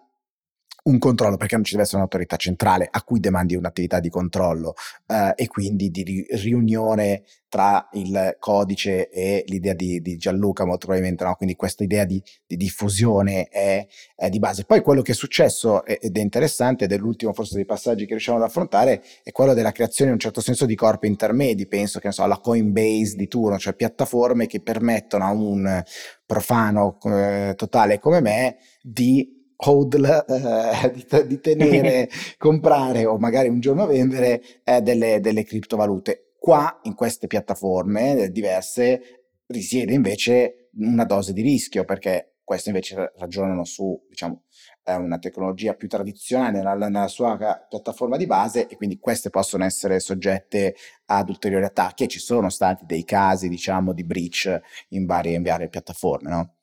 un 0.88 1.00
controllo, 1.00 1.38
perché 1.38 1.56
non 1.56 1.64
ci 1.64 1.72
deve 1.72 1.84
essere 1.84 1.98
un'autorità 1.98 2.38
centrale 2.38 2.88
a 2.90 3.04
cui 3.04 3.20
demandi 3.20 3.56
un'attività 3.56 4.00
di 4.00 4.10
controllo 4.10 4.74
eh, 5.06 5.34
e 5.36 5.48
quindi 5.48 5.90
di 5.90 6.04
ri- 6.04 6.26
riunione 6.30 7.24
tra 7.50 7.88
il 7.94 8.36
codice 8.40 9.10
e 9.10 9.44
l'idea 9.48 9.74
di, 9.74 10.02
di 10.02 10.18
Gianluca, 10.18 10.66
molto 10.66 10.86
probabilmente, 10.86 11.24
no? 11.24 11.36
quindi 11.36 11.56
questa 11.56 11.84
idea 11.84 12.04
di, 12.04 12.22
di 12.46 12.58
diffusione 12.58 13.48
è, 13.48 13.86
è, 14.16 14.30
di 14.30 14.40
base. 14.40 14.66
Poi 14.66 14.82
quello 14.82 15.02
che 15.02 15.14
è 15.14 15.16
successo 15.16 15.86
ed 15.86 16.18
è 16.18 16.20
interessante, 16.20 16.86
ed 16.86 16.92
è 16.92 16.98
l'ultimo 16.98 17.34
forse 17.34 17.56
dei 17.56 17.66
passaggi 17.66 18.04
che 18.04 18.12
riusciamo 18.12 18.38
ad 18.38 18.44
affrontare, 18.44 19.02
è 19.24 19.32
quello 19.32 19.54
della 19.54 19.72
creazione 19.72 20.10
in 20.10 20.16
un 20.16 20.22
certo 20.22 20.42
senso 20.42 20.66
di 20.66 20.76
corpi 20.76 21.08
intermedi, 21.08 21.68
penso 21.68 22.00
che 22.00 22.08
ne 22.08 22.14
so, 22.14 22.24
alla 22.24 22.40
Coinbase 22.40 23.16
di 23.16 23.28
turno, 23.28 23.58
cioè 23.58 23.74
piattaforme 23.74 24.48
che 24.48 24.62
permettono 24.62 25.24
a 25.24 25.32
un 25.32 25.84
profano 26.26 26.98
eh, 27.06 27.54
totale 27.56 28.00
come 28.00 28.20
me 28.20 28.58
di 28.82 29.37
hodl, 29.58 30.06
eh, 30.28 30.92
di, 30.92 31.28
di, 31.28 31.40
tenere, 31.40 32.10
comprare 32.38 33.06
o 33.06 33.18
magari 33.18 33.50
un 33.50 33.60
giorno 33.60 33.86
vendere 33.86 34.42
eh, 34.64 34.82
delle, 34.82 35.20
delle 35.20 35.44
criptovalute. 35.44 36.34
Qua 36.40 36.80
in 36.84 36.94
queste 36.94 37.28
piattaforme 37.28 38.30
diverse 38.32 39.02
risiede 39.48 39.94
invece 39.94 40.70
una 40.78 41.06
dose 41.06 41.34
di 41.34 41.42
rischio 41.42 41.84
perché 41.84 42.38
queste 42.48 42.70
invece 42.70 43.12
ragionano 43.18 43.66
su 43.66 44.00
diciamo, 44.08 44.44
eh, 44.86 44.96
una 44.96 45.20
tecnologia 45.20 45.74
più 45.74 45.90
tradizionale 45.90 46.60
nella, 46.60 46.76
nella, 46.76 47.10
sua 47.10 47.36
piattaforma 47.68 48.16
di 48.16 48.26
base 48.26 48.68
e 48.68 48.78
quindi 48.78 49.00
queste 49.00 49.30
possono 49.30 49.66
essere 49.66 50.00
soggette 50.00 50.76
ad 51.08 51.28
ulteriori 51.28 51.66
attacchi 51.66 52.06
e 52.06 52.08
ci 52.08 52.20
sono 52.20 52.50
stati 52.50 52.86
dei 52.86 53.04
casi 53.04 53.50
diciamo 53.50 53.92
di 53.92 54.06
breach 54.06 54.62
in 54.90 55.06
varie, 55.06 55.36
in 55.36 55.44
varie 55.44 55.68
piattaforme 55.68 56.30
no? 56.30 56.57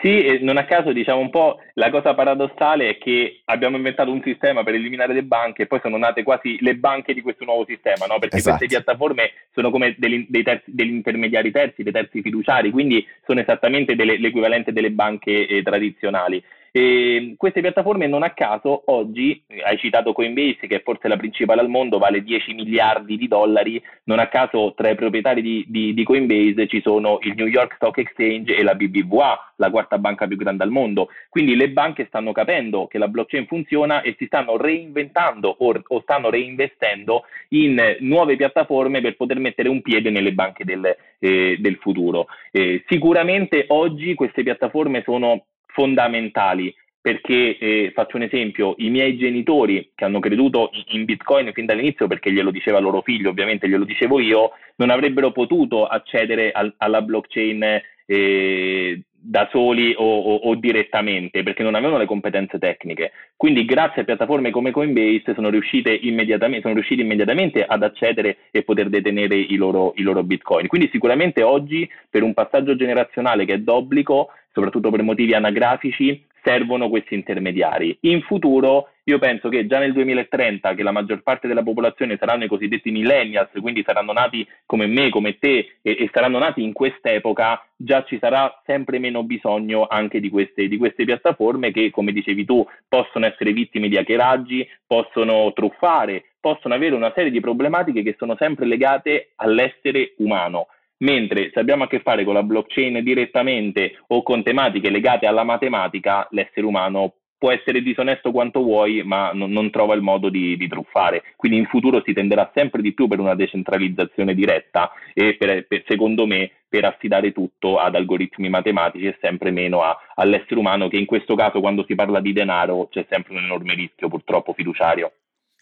Sì, 0.00 0.38
non 0.42 0.58
a 0.58 0.64
caso 0.64 0.92
diciamo 0.92 1.20
un 1.20 1.30
po' 1.30 1.60
la 1.74 1.90
cosa 1.90 2.14
paradossale 2.14 2.90
è 2.90 2.98
che 2.98 3.40
abbiamo 3.46 3.76
inventato 3.76 4.12
un 4.12 4.22
sistema 4.22 4.62
per 4.62 4.74
eliminare 4.74 5.12
le 5.12 5.24
banche 5.24 5.62
e 5.62 5.66
poi 5.66 5.80
sono 5.82 5.96
nate 5.96 6.22
quasi 6.22 6.56
le 6.60 6.76
banche 6.76 7.14
di 7.14 7.20
questo 7.20 7.44
nuovo 7.44 7.64
sistema, 7.66 8.06
no? 8.06 8.18
perché 8.18 8.36
esatto. 8.36 8.58
queste 8.58 8.76
piattaforme 8.76 9.32
sono 9.52 9.70
come 9.70 9.96
degli, 9.98 10.26
dei 10.28 10.44
terzi, 10.44 10.70
degli 10.72 10.92
intermediari 10.92 11.50
terzi, 11.50 11.82
dei 11.82 11.92
terzi 11.92 12.22
fiduciari, 12.22 12.70
quindi 12.70 13.04
sono 13.26 13.40
esattamente 13.40 13.96
delle, 13.96 14.18
l'equivalente 14.18 14.72
delle 14.72 14.90
banche 14.90 15.46
eh, 15.46 15.62
tradizionali. 15.62 16.42
E 16.70 17.34
queste 17.36 17.60
piattaforme 17.60 18.06
non 18.06 18.22
a 18.22 18.30
caso 18.30 18.82
oggi, 18.86 19.42
hai 19.64 19.78
citato 19.78 20.12
Coinbase 20.12 20.66
che 20.66 20.76
è 20.76 20.82
forse 20.82 21.08
la 21.08 21.16
principale 21.16 21.60
al 21.60 21.68
mondo, 21.68 21.98
vale 21.98 22.22
10 22.22 22.54
miliardi 22.54 23.16
di 23.16 23.28
dollari, 23.28 23.82
non 24.04 24.18
a 24.18 24.28
caso 24.28 24.74
tra 24.76 24.90
i 24.90 24.94
proprietari 24.94 25.42
di, 25.42 25.64
di, 25.68 25.94
di 25.94 26.04
Coinbase 26.04 26.66
ci 26.66 26.80
sono 26.80 27.18
il 27.22 27.34
New 27.34 27.46
York 27.46 27.74
Stock 27.74 27.98
Exchange 27.98 28.54
e 28.54 28.62
la 28.62 28.74
BBVA, 28.74 29.52
la 29.56 29.70
quarta 29.70 29.98
banca 29.98 30.26
più 30.26 30.36
grande 30.36 30.64
al 30.64 30.70
mondo. 30.70 31.08
Quindi 31.28 31.56
le 31.56 31.70
banche 31.70 32.06
stanno 32.06 32.32
capendo 32.32 32.86
che 32.86 32.98
la 32.98 33.08
blockchain 33.08 33.46
funziona 33.46 34.02
e 34.02 34.14
si 34.18 34.26
stanno 34.26 34.56
reinventando 34.56 35.54
o, 35.58 35.82
o 35.86 36.00
stanno 36.02 36.30
reinvestendo 36.30 37.24
in 37.50 37.96
nuove 38.00 38.36
piattaforme 38.36 39.00
per 39.00 39.16
poter 39.16 39.38
mettere 39.38 39.68
un 39.68 39.80
piede 39.80 40.10
nelle 40.10 40.32
banche 40.32 40.64
del, 40.64 40.96
eh, 41.18 41.56
del 41.58 41.76
futuro. 41.76 42.26
Eh, 42.50 42.84
sicuramente 42.88 43.64
oggi 43.68 44.14
queste 44.14 44.42
piattaforme 44.42 45.02
sono 45.02 45.44
fondamentali 45.78 46.74
perché 47.00 47.56
eh, 47.56 47.92
faccio 47.94 48.16
un 48.16 48.24
esempio, 48.24 48.74
i 48.78 48.90
miei 48.90 49.16
genitori 49.16 49.92
che 49.94 50.04
hanno 50.04 50.18
creduto 50.18 50.70
in 50.88 51.04
Bitcoin 51.04 51.52
fin 51.54 51.66
dall'inizio 51.66 52.08
perché 52.08 52.32
glielo 52.32 52.50
diceva 52.50 52.80
loro 52.80 53.00
figlio, 53.02 53.30
ovviamente 53.30 53.68
glielo 53.68 53.84
dicevo 53.84 54.18
io, 54.18 54.50
non 54.76 54.90
avrebbero 54.90 55.30
potuto 55.30 55.86
accedere 55.86 56.50
al, 56.50 56.74
alla 56.78 57.00
blockchain 57.00 57.80
eh, 58.06 59.02
da 59.20 59.48
soli 59.50 59.94
o, 59.96 60.02
o, 60.04 60.34
o, 60.36 60.54
direttamente 60.54 61.42
perché 61.42 61.62
non 61.62 61.74
avevano 61.74 61.98
le 61.98 62.06
competenze 62.06 62.58
tecniche. 62.58 63.12
Quindi 63.36 63.64
grazie 63.64 64.02
a 64.02 64.04
piattaforme 64.04 64.50
come 64.50 64.70
Coinbase 64.70 65.34
sono, 65.34 65.50
immediatamente, 65.50 66.62
sono 66.62 66.74
riusciti 66.74 67.00
immediatamente 67.02 67.64
ad 67.64 67.82
accedere 67.82 68.38
e 68.50 68.62
poter 68.62 68.88
detenere 68.88 69.36
i 69.36 69.56
loro, 69.56 69.92
i 69.96 70.02
loro 70.02 70.22
bitcoin. 70.22 70.66
Quindi 70.66 70.88
sicuramente 70.90 71.42
oggi 71.42 71.88
per 72.08 72.22
un 72.22 72.34
passaggio 72.34 72.76
generazionale 72.76 73.44
che 73.44 73.54
è 73.54 73.58
d'obbligo, 73.58 74.28
soprattutto 74.58 74.90
per 74.90 75.02
motivi 75.02 75.34
anagrafici, 75.34 76.26
servono 76.42 76.88
questi 76.88 77.14
intermediari. 77.14 77.96
In 78.02 78.22
futuro 78.22 78.88
io 79.04 79.18
penso 79.18 79.48
che 79.48 79.66
già 79.66 79.78
nel 79.78 79.92
2030, 79.92 80.74
che 80.74 80.82
la 80.82 80.90
maggior 80.90 81.22
parte 81.22 81.46
della 81.46 81.62
popolazione 81.62 82.16
saranno 82.18 82.44
i 82.44 82.48
cosiddetti 82.48 82.90
millennials, 82.90 83.50
quindi 83.60 83.84
saranno 83.86 84.12
nati 84.12 84.46
come 84.66 84.86
me, 84.86 85.10
come 85.10 85.38
te, 85.38 85.76
e, 85.80 85.96
e 85.98 86.10
saranno 86.12 86.38
nati 86.38 86.62
in 86.62 86.72
quest'epoca, 86.72 87.64
già 87.76 88.02
ci 88.04 88.18
sarà 88.20 88.60
sempre 88.66 88.98
meno 88.98 89.22
bisogno 89.22 89.86
anche 89.88 90.20
di 90.20 90.28
queste, 90.28 90.68
di 90.68 90.76
queste 90.76 91.04
piattaforme 91.04 91.70
che, 91.70 91.90
come 91.90 92.12
dicevi 92.12 92.44
tu, 92.44 92.66
possono 92.88 93.26
essere 93.26 93.52
vittime 93.52 93.88
di 93.88 93.96
hackeraggi, 93.96 94.68
possono 94.86 95.52
truffare, 95.52 96.24
possono 96.40 96.74
avere 96.74 96.94
una 96.94 97.12
serie 97.14 97.30
di 97.30 97.40
problematiche 97.40 98.02
che 98.02 98.16
sono 98.18 98.36
sempre 98.36 98.66
legate 98.66 99.30
all'essere 99.36 100.14
umano. 100.18 100.66
Mentre 100.98 101.50
se 101.52 101.60
abbiamo 101.60 101.84
a 101.84 101.86
che 101.86 102.00
fare 102.00 102.24
con 102.24 102.34
la 102.34 102.42
blockchain 102.42 103.02
direttamente 103.02 103.98
o 104.08 104.22
con 104.22 104.42
tematiche 104.42 104.90
legate 104.90 105.26
alla 105.26 105.44
matematica, 105.44 106.26
l'essere 106.30 106.66
umano 106.66 107.14
può 107.38 107.52
essere 107.52 107.80
disonesto 107.82 108.32
quanto 108.32 108.62
vuoi, 108.62 109.02
ma 109.04 109.30
non, 109.32 109.52
non 109.52 109.70
trova 109.70 109.94
il 109.94 110.02
modo 110.02 110.28
di, 110.28 110.56
di, 110.56 110.66
truffare. 110.66 111.22
Quindi 111.36 111.58
in 111.58 111.66
futuro 111.66 112.02
si 112.04 112.12
tenderà 112.12 112.50
sempre 112.52 112.82
di 112.82 112.92
più 112.92 113.06
per 113.06 113.20
una 113.20 113.36
decentralizzazione 113.36 114.34
diretta 114.34 114.90
e 115.14 115.36
per, 115.36 115.66
per, 115.68 115.84
secondo 115.86 116.26
me 116.26 116.50
per 116.68 116.84
affidare 116.84 117.32
tutto 117.32 117.78
ad 117.78 117.94
algoritmi 117.94 118.48
matematici 118.48 119.06
e 119.06 119.16
sempre 119.20 119.52
meno 119.52 119.82
a, 119.82 119.96
all'essere 120.16 120.58
umano 120.58 120.88
che 120.88 120.96
in 120.96 121.06
questo 121.06 121.36
caso 121.36 121.60
quando 121.60 121.84
si 121.86 121.94
parla 121.94 122.20
di 122.20 122.32
denaro 122.32 122.88
c'è 122.90 123.06
sempre 123.08 123.34
un 123.34 123.44
enorme 123.44 123.74
rischio 123.74 124.08
purtroppo 124.08 124.52
fiduciario. 124.52 125.12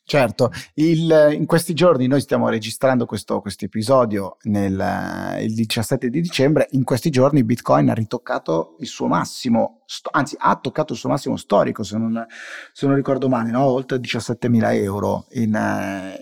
Certo, 0.08 0.52
il, 0.74 1.30
in 1.32 1.46
questi 1.46 1.74
giorni 1.74 2.06
noi 2.06 2.20
stiamo 2.20 2.48
registrando 2.48 3.06
questo, 3.06 3.42
episodio 3.58 4.36
nel, 4.42 5.40
il 5.40 5.52
17 5.52 6.08
di 6.08 6.20
dicembre, 6.20 6.68
in 6.70 6.84
questi 6.84 7.10
giorni 7.10 7.42
Bitcoin 7.42 7.88
ha 7.88 7.92
ritoccato 7.92 8.76
il 8.78 8.86
suo 8.86 9.08
massimo, 9.08 9.82
sto, 9.84 10.10
anzi 10.12 10.36
ha 10.38 10.54
toccato 10.60 10.92
il 10.92 11.00
suo 11.00 11.08
massimo 11.08 11.36
storico 11.36 11.82
se 11.82 11.98
non, 11.98 12.24
se 12.72 12.86
non 12.86 12.94
ricordo 12.94 13.28
male, 13.28 13.50
no? 13.50 13.64
oltre 13.64 13.98
17.000 13.98 14.74
euro 14.74 15.26
in, 15.30 15.58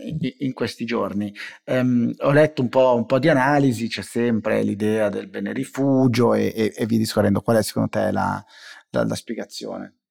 in, 0.02 0.32
in 0.38 0.52
questi 0.54 0.86
giorni. 0.86 1.30
Um, 1.66 2.10
ho 2.20 2.30
letto 2.30 2.62
un 2.62 2.70
po', 2.70 2.94
un 2.94 3.04
po', 3.04 3.18
di 3.18 3.28
analisi, 3.28 3.88
c'è 3.88 4.00
sempre 4.00 4.62
l'idea 4.62 5.10
del 5.10 5.28
bene 5.28 5.52
rifugio 5.52 6.32
e, 6.32 6.50
e, 6.56 6.72
e 6.74 6.86
via 6.86 6.96
discorrendo. 6.96 7.42
Qual 7.42 7.58
è 7.58 7.62
secondo 7.62 7.90
te 7.90 8.10
la, 8.10 8.42
la, 8.88 9.04
la 9.04 9.14
spiegazione? 9.14 10.03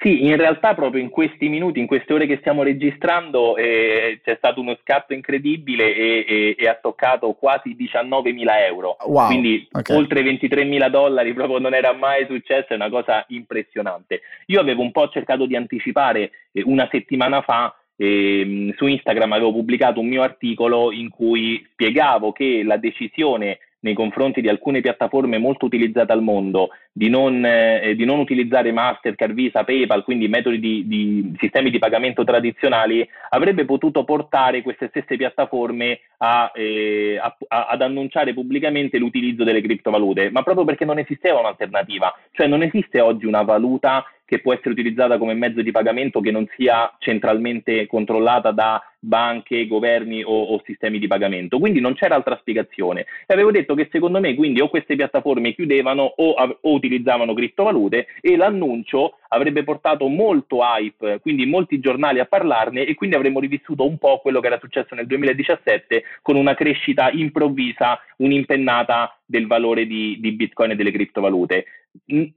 Sì, 0.00 0.26
in 0.26 0.36
realtà 0.36 0.74
proprio 0.74 1.02
in 1.02 1.08
questi 1.08 1.48
minuti, 1.48 1.80
in 1.80 1.88
queste 1.88 2.12
ore 2.12 2.26
che 2.26 2.36
stiamo 2.38 2.62
registrando, 2.62 3.56
eh, 3.56 4.20
c'è 4.22 4.36
stato 4.36 4.60
uno 4.60 4.78
scatto 4.80 5.12
incredibile 5.12 5.92
e, 5.92 6.24
e, 6.28 6.56
e 6.56 6.68
ha 6.68 6.78
toccato 6.80 7.32
quasi 7.32 7.74
19.000 7.76 8.46
euro, 8.68 8.96
wow, 9.06 9.26
quindi 9.26 9.66
okay. 9.72 9.96
oltre 9.96 10.22
23.000 10.22 10.88
dollari, 10.88 11.34
proprio 11.34 11.58
non 11.58 11.74
era 11.74 11.92
mai 11.94 12.26
successo, 12.26 12.68
è 12.68 12.74
una 12.74 12.90
cosa 12.90 13.24
impressionante. 13.28 14.20
Io 14.46 14.60
avevo 14.60 14.82
un 14.82 14.92
po' 14.92 15.08
cercato 15.08 15.46
di 15.46 15.56
anticipare 15.56 16.30
eh, 16.52 16.62
una 16.64 16.88
settimana 16.92 17.42
fa 17.42 17.74
eh, 18.00 18.72
su 18.76 18.86
Instagram 18.86 19.32
avevo 19.32 19.50
pubblicato 19.50 19.98
un 19.98 20.06
mio 20.06 20.22
articolo 20.22 20.92
in 20.92 21.08
cui 21.08 21.66
spiegavo 21.72 22.30
che 22.30 22.62
la 22.64 22.76
decisione 22.76 23.58
nei 23.80 23.94
confronti 23.94 24.40
di 24.40 24.48
alcune 24.48 24.80
piattaforme 24.80 25.38
molto 25.38 25.66
utilizzate 25.66 26.12
al 26.12 26.22
mondo 26.22 26.70
di 26.92 27.08
non, 27.08 27.44
eh, 27.44 27.94
di 27.94 28.04
non 28.04 28.18
utilizzare 28.18 28.72
Mastercard, 28.72 29.32
Visa, 29.32 29.62
PayPal, 29.62 30.02
quindi 30.02 30.26
metodi 30.26 30.58
di, 30.58 30.88
di, 30.88 31.36
sistemi 31.38 31.70
di 31.70 31.78
pagamento 31.78 32.24
tradizionali, 32.24 33.08
avrebbe 33.30 33.64
potuto 33.64 34.04
portare 34.04 34.62
queste 34.62 34.88
stesse 34.88 35.16
piattaforme 35.16 36.00
a, 36.18 36.50
eh, 36.54 37.18
a, 37.20 37.36
a, 37.48 37.66
ad 37.66 37.82
annunciare 37.82 38.34
pubblicamente 38.34 38.98
l'utilizzo 38.98 39.44
delle 39.44 39.60
criptovalute, 39.60 40.30
ma 40.30 40.42
proprio 40.42 40.64
perché 40.64 40.84
non 40.84 40.98
esisteva 40.98 41.38
un'alternativa, 41.38 42.12
cioè 42.32 42.48
non 42.48 42.62
esiste 42.62 43.00
oggi 43.00 43.26
una 43.26 43.42
valuta 43.42 44.04
che 44.28 44.40
può 44.40 44.52
essere 44.52 44.72
utilizzata 44.72 45.16
come 45.16 45.32
mezzo 45.32 45.62
di 45.62 45.70
pagamento 45.70 46.20
che 46.20 46.30
non 46.30 46.46
sia 46.54 46.94
centralmente 46.98 47.86
controllata 47.86 48.50
da 48.50 48.82
banche, 48.98 49.66
governi 49.66 50.22
o, 50.22 50.42
o, 50.42 50.60
sistemi 50.66 50.98
di 50.98 51.06
pagamento. 51.06 51.58
Quindi 51.58 51.80
non 51.80 51.94
c'era 51.94 52.14
altra 52.14 52.36
spiegazione. 52.36 53.06
E 53.26 53.32
avevo 53.32 53.50
detto 53.50 53.74
che 53.74 53.88
secondo 53.90 54.20
me 54.20 54.34
quindi 54.34 54.60
o 54.60 54.68
queste 54.68 54.96
piattaforme 54.96 55.54
chiudevano 55.54 56.02
o, 56.02 56.32
o 56.32 56.72
utilizzavano 56.72 57.32
criptovalute 57.32 58.06
e 58.20 58.36
l'annuncio 58.36 59.14
avrebbe 59.28 59.64
portato 59.64 60.08
molto 60.08 60.58
hype, 60.60 61.20
quindi 61.20 61.46
molti 61.46 61.80
giornali 61.80 62.18
a 62.18 62.26
parlarne 62.26 62.84
e 62.84 62.94
quindi 62.94 63.16
avremmo 63.16 63.40
rivissuto 63.40 63.86
un 63.86 63.96
po' 63.96 64.18
quello 64.18 64.40
che 64.40 64.48
era 64.48 64.58
successo 64.58 64.94
nel 64.94 65.06
2017 65.06 66.02
con 66.20 66.36
una 66.36 66.54
crescita 66.54 67.10
improvvisa, 67.10 67.98
un'impennata 68.18 69.18
del 69.24 69.46
valore 69.46 69.86
di, 69.86 70.18
di 70.20 70.32
Bitcoin 70.32 70.72
e 70.72 70.76
delle 70.76 70.90
criptovalute. 70.90 71.64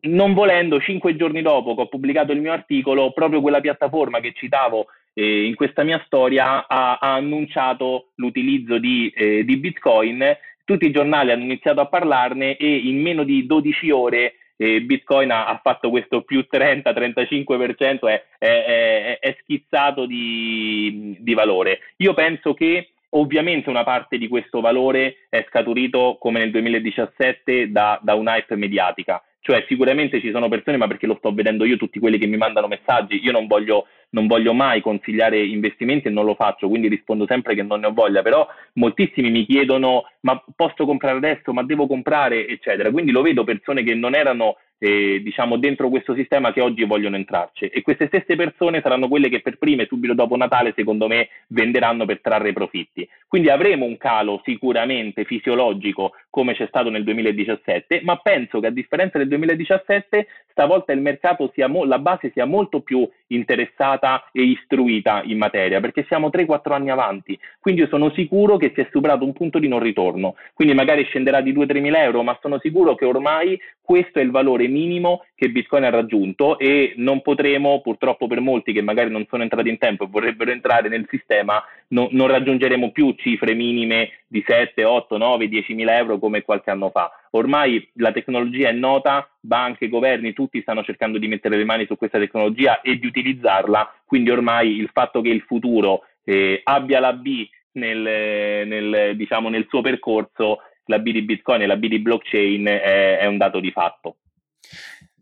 Non 0.02 0.34
volendo, 0.34 0.80
cinque 0.80 1.16
giorni 1.16 1.42
dopo 1.42 1.76
che 1.76 1.82
ho 1.82 1.88
pubblicato 1.88 2.32
il 2.32 2.42
mio 2.42 2.52
articolo, 2.52 3.12
proprio 3.12 3.42
quella 3.42 3.62
piattaforma 3.62 4.20
che 4.20 4.34
citavo 4.34 4.88
eh, 5.14 5.46
in 5.46 5.56
questa 5.56 5.84
mia 5.84 6.02
storia 6.06 6.68
ha, 6.68 6.98
ha 7.00 7.14
annunciato 7.14 8.12
l'utilizzo 8.16 8.78
di, 8.78 9.10
eh, 9.16 9.44
di 9.44 9.58
Bitcoin 9.58 10.38
tutti 10.64 10.86
i 10.86 10.92
giornali 10.92 11.32
hanno 11.32 11.44
iniziato 11.44 11.82
a 11.82 11.88
parlarne 11.88 12.56
e 12.56 12.76
in 12.76 13.02
meno 13.02 13.24
di 13.24 13.46
12 13.46 13.92
ore 13.92 14.36
e 14.56 14.82
Bitcoin 14.82 15.32
ha, 15.32 15.48
ha, 15.48 15.60
fatto 15.62 15.90
questo 15.90 16.22
più 16.22 16.46
30-35%, 16.50 18.08
è, 18.08 18.24
è, 18.38 19.18
è, 19.20 19.38
schizzato 19.42 20.06
di, 20.06 21.18
di 21.20 21.34
valore. 21.34 21.80
Io 21.98 22.14
penso 22.14 22.54
che 22.54 22.92
Ovviamente 23.14 23.70
una 23.70 23.84
parte 23.84 24.18
di 24.18 24.30
questo 24.30 24.62
valore 24.62 25.28
è 25.28 25.46
scaturito, 25.50 26.16
come 26.18 26.40
nel 26.40 26.52
2017, 26.52 27.70
da, 27.70 28.00
da 28.02 28.14
un 28.14 28.28
hype 28.28 28.56
mediatica. 28.56 29.22
Cioè 29.44 29.66
sicuramente 29.68 30.22
ci 30.22 30.32
sono 30.32 30.48
persone, 30.50 30.78
ma 30.78 30.88
perché 30.88 31.08
lo 31.08 31.16
sto 31.18 31.34
vedendo 31.34 31.66
io, 31.66 31.76
tutti 31.76 32.00
quelli 32.00 32.20
che 32.20 32.28
mi 32.28 32.38
mandano 32.38 32.68
messaggi, 32.68 33.20
io 33.24 33.32
non 33.32 33.48
voglio, 33.48 33.88
non 34.10 34.28
voglio 34.28 34.54
mai 34.54 34.82
consigliare 34.82 35.44
investimenti 35.44 36.08
e 36.08 36.12
non 36.12 36.26
lo 36.26 36.36
faccio, 36.36 36.68
quindi 36.68 36.88
rispondo 36.88 37.26
sempre 37.28 37.56
che 37.56 37.64
non 37.64 37.80
ne 37.80 37.88
ho 37.88 37.94
voglia, 37.94 38.22
però 38.22 38.48
moltissimi 38.74 39.32
mi 39.32 39.46
chiedono 39.46 40.06
ma 40.22 40.42
posso 40.56 40.86
comprare 40.86 41.18
adesso, 41.18 41.54
ma 41.54 41.64
devo 41.64 41.88
comprare, 41.88 42.48
eccetera. 42.48 42.92
Quindi 42.92 43.12
lo 43.12 43.24
vedo 43.24 43.44
persone 43.44 43.84
che 43.84 43.96
non 43.96 44.14
erano 44.14 44.58
eh, 44.84 45.22
diciamo, 45.22 45.58
dentro 45.58 45.90
questo 45.90 46.16
sistema 46.16 46.52
che 46.52 46.60
oggi 46.60 46.84
vogliono 46.86 47.16
entrarci. 47.16 47.66
E 47.66 47.84
queste 47.84 48.08
stesse 48.08 48.36
persone 48.36 48.82
saranno 48.82 49.08
quelle 49.08 49.30
che 49.30 49.42
per 49.42 49.60
prime, 49.60 49.86
subito 49.86 50.16
dopo 50.16 50.36
Natale, 50.36 50.74
secondo 50.76 51.08
me, 51.08 51.30
venderanno 51.50 52.06
per 52.06 52.20
trarre 52.20 52.52
profitti. 52.52 53.08
Quindi 53.28 53.50
avremo 53.50 53.86
un 53.86 53.98
calo 53.98 54.42
sicuramente 54.44 55.24
fisiologico 55.24 56.14
come 56.32 56.56
c'è 56.56 56.66
stato 56.68 56.90
nel 56.90 57.04
2017, 57.04 58.02
ma 58.04 58.16
penso 58.16 58.60
che 58.60 58.68
a 58.68 58.72
differenza 58.72 59.20
del 59.20 59.28
2017, 59.28 60.28
stavolta 60.50 60.94
il 60.94 61.02
mercato 61.02 61.52
sia 61.54 61.68
mo- 61.68 61.84
la 61.84 62.00
base 62.00 62.32
sia 62.34 62.46
molto 62.46 62.80
più 62.80 63.08
interessata 63.28 64.30
e 64.32 64.42
istruita 64.42 65.22
in 65.26 65.38
materia, 65.38 65.80
perché 65.80 66.06
siamo 66.08 66.30
3-4 66.30 66.74
anni 66.74 66.90
avanti. 66.90 67.38
Quindi 67.60 67.82
io 67.82 67.88
sono 67.88 68.12
sicuro 68.12 68.58
che 68.58 68.72
si 68.74 68.82
è 68.82 68.88
superato 68.90 69.26
un 69.26 69.34
punto 69.34 69.60
di 69.60 69.68
non 69.68 69.80
ritorno. 69.80 70.36
Quindi 70.54 70.74
magari 70.74 71.04
scenderà 71.04 71.42
di 71.42 71.54
2-3 71.54 71.80
mila 71.80 72.02
euro, 72.02 72.24
ma 72.24 72.38
sono 72.42 72.60
sicuro 72.60 72.96
che 72.96 73.06
ormai 73.06 73.60
questo 73.82 74.20
è 74.20 74.22
il 74.22 74.32
valore 74.32 74.68
minimo 74.68 75.26
che 75.36 75.50
Bitcoin 75.50 75.84
ha 75.84 75.90
raggiunto 75.90 76.58
e 76.58 76.94
non 76.96 77.22
potremo, 77.22 77.82
purtroppo 77.82 78.28
per 78.28 78.40
molti 78.40 78.72
che 78.72 78.82
magari 78.82 79.12
non 79.12 79.26
sono 79.30 79.44
entrati 79.44 79.68
in 79.68 79.78
tempo 79.78 80.06
e 80.06 80.08
vorrebbero 80.10 80.52
entrare 80.52 80.88
nel 80.88 81.08
sistema, 81.10 81.62
no, 81.92 82.10
non 82.12 82.28
raggiungeremo 82.28 82.92
più 82.92 83.14
cifre 83.18 83.54
minime 83.54 84.24
di 84.28 84.44
7, 84.46 84.84
8, 84.84 85.18
9, 85.18 85.48
10 85.48 85.74
mila 85.74 85.98
euro 85.98 86.20
come 86.20 86.42
qualche 86.42 86.70
anno 86.70 86.90
fa. 86.90 87.12
Ormai 87.32 87.90
la 87.96 88.12
tecnologia 88.12 88.70
è 88.70 88.74
nota, 88.74 89.30
banche, 89.40 89.90
governi, 89.90 90.34
tutti 90.34 90.62
stanno 90.62 90.84
cercando 90.84 91.18
di 91.18 91.28
mettere 91.28 91.58
le 91.58 91.66
mani 91.66 91.86
su 91.86 91.96
questa 91.96 92.20
tecnologia 92.20 92.82
e 92.82 92.98
di 92.98 93.08
utilizzarla, 93.08 94.02
quindi 94.06 94.30
ormai 94.30 94.78
il 94.78 94.90
fatto 94.92 95.22
che 95.22 95.30
il 95.30 95.42
futuro 95.42 96.04
eh, 96.24 96.62
abbia 96.64 97.00
la 97.00 97.14
B 97.14 97.48
nel, 97.74 98.68
nel, 98.68 99.16
diciamo, 99.16 99.50
nel 99.50 99.68
suo 99.70 99.82
percorso, 99.82 100.60
la 100.86 101.00
B 101.00 101.12
di 101.12 101.22
Bitcoin 101.22 101.62
e 101.62 101.68
la 101.68 101.78
B 101.78 101.88
di 101.88 102.00
blockchain 102.00 102.66
è, 102.66 103.18
è 103.20 103.26
un 103.26 103.38
dato 103.38 103.60
di 103.60 103.72
fatto. 103.72 104.18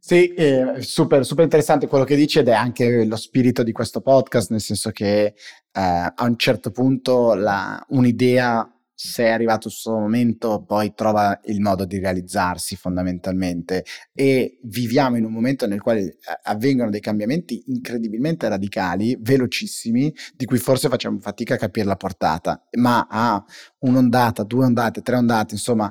Sì, 0.10 0.34
eh, 0.34 0.82
super, 0.82 1.24
super 1.24 1.44
interessante 1.44 1.86
quello 1.86 2.04
che 2.04 2.16
dici 2.16 2.40
ed 2.40 2.48
è 2.48 2.54
anche 2.54 3.06
lo 3.06 3.16
spirito 3.16 3.62
di 3.62 3.72
questo 3.72 4.02
podcast, 4.02 4.50
nel 4.50 4.60
senso 4.60 4.90
che 4.90 5.36
eh, 5.72 5.82
a 6.16 6.24
un 6.24 6.38
certo 6.38 6.72
punto 6.72 7.34
la, 7.34 7.84
un'idea, 7.90 8.68
se 8.94 9.24
è 9.24 9.30
arrivato 9.30 9.70
il 9.70 9.74
suo 9.74 9.98
momento, 9.98 10.66
poi 10.68 10.94
trova 10.94 11.40
il 11.46 11.62
modo 11.62 11.86
di 11.86 12.00
realizzarsi 12.00 12.76
fondamentalmente. 12.76 13.86
E 14.14 14.60
viviamo 14.64 15.16
in 15.16 15.24
un 15.24 15.32
momento 15.32 15.68
nel 15.68 15.82
quale 15.82 16.02
eh, 16.02 16.18
avvengono 16.44 16.90
dei 16.90 17.00
cambiamenti 17.00 17.64
incredibilmente 17.68 18.50
radicali, 18.50 19.18
velocissimi, 19.22 20.14
di 20.36 20.46
cui 20.46 20.58
forse 20.58 20.90
facciamo 20.90 21.20
fatica 21.20 21.54
a 21.54 21.58
capire 21.58 21.86
la 21.86 21.96
portata, 21.96 22.62
ma 22.78 23.08
a 23.10 23.42
un'ondata, 23.80 24.44
due 24.44 24.66
ondate, 24.66 25.02
tre 25.02 25.16
ondate, 25.16 25.54
insomma, 25.54 25.90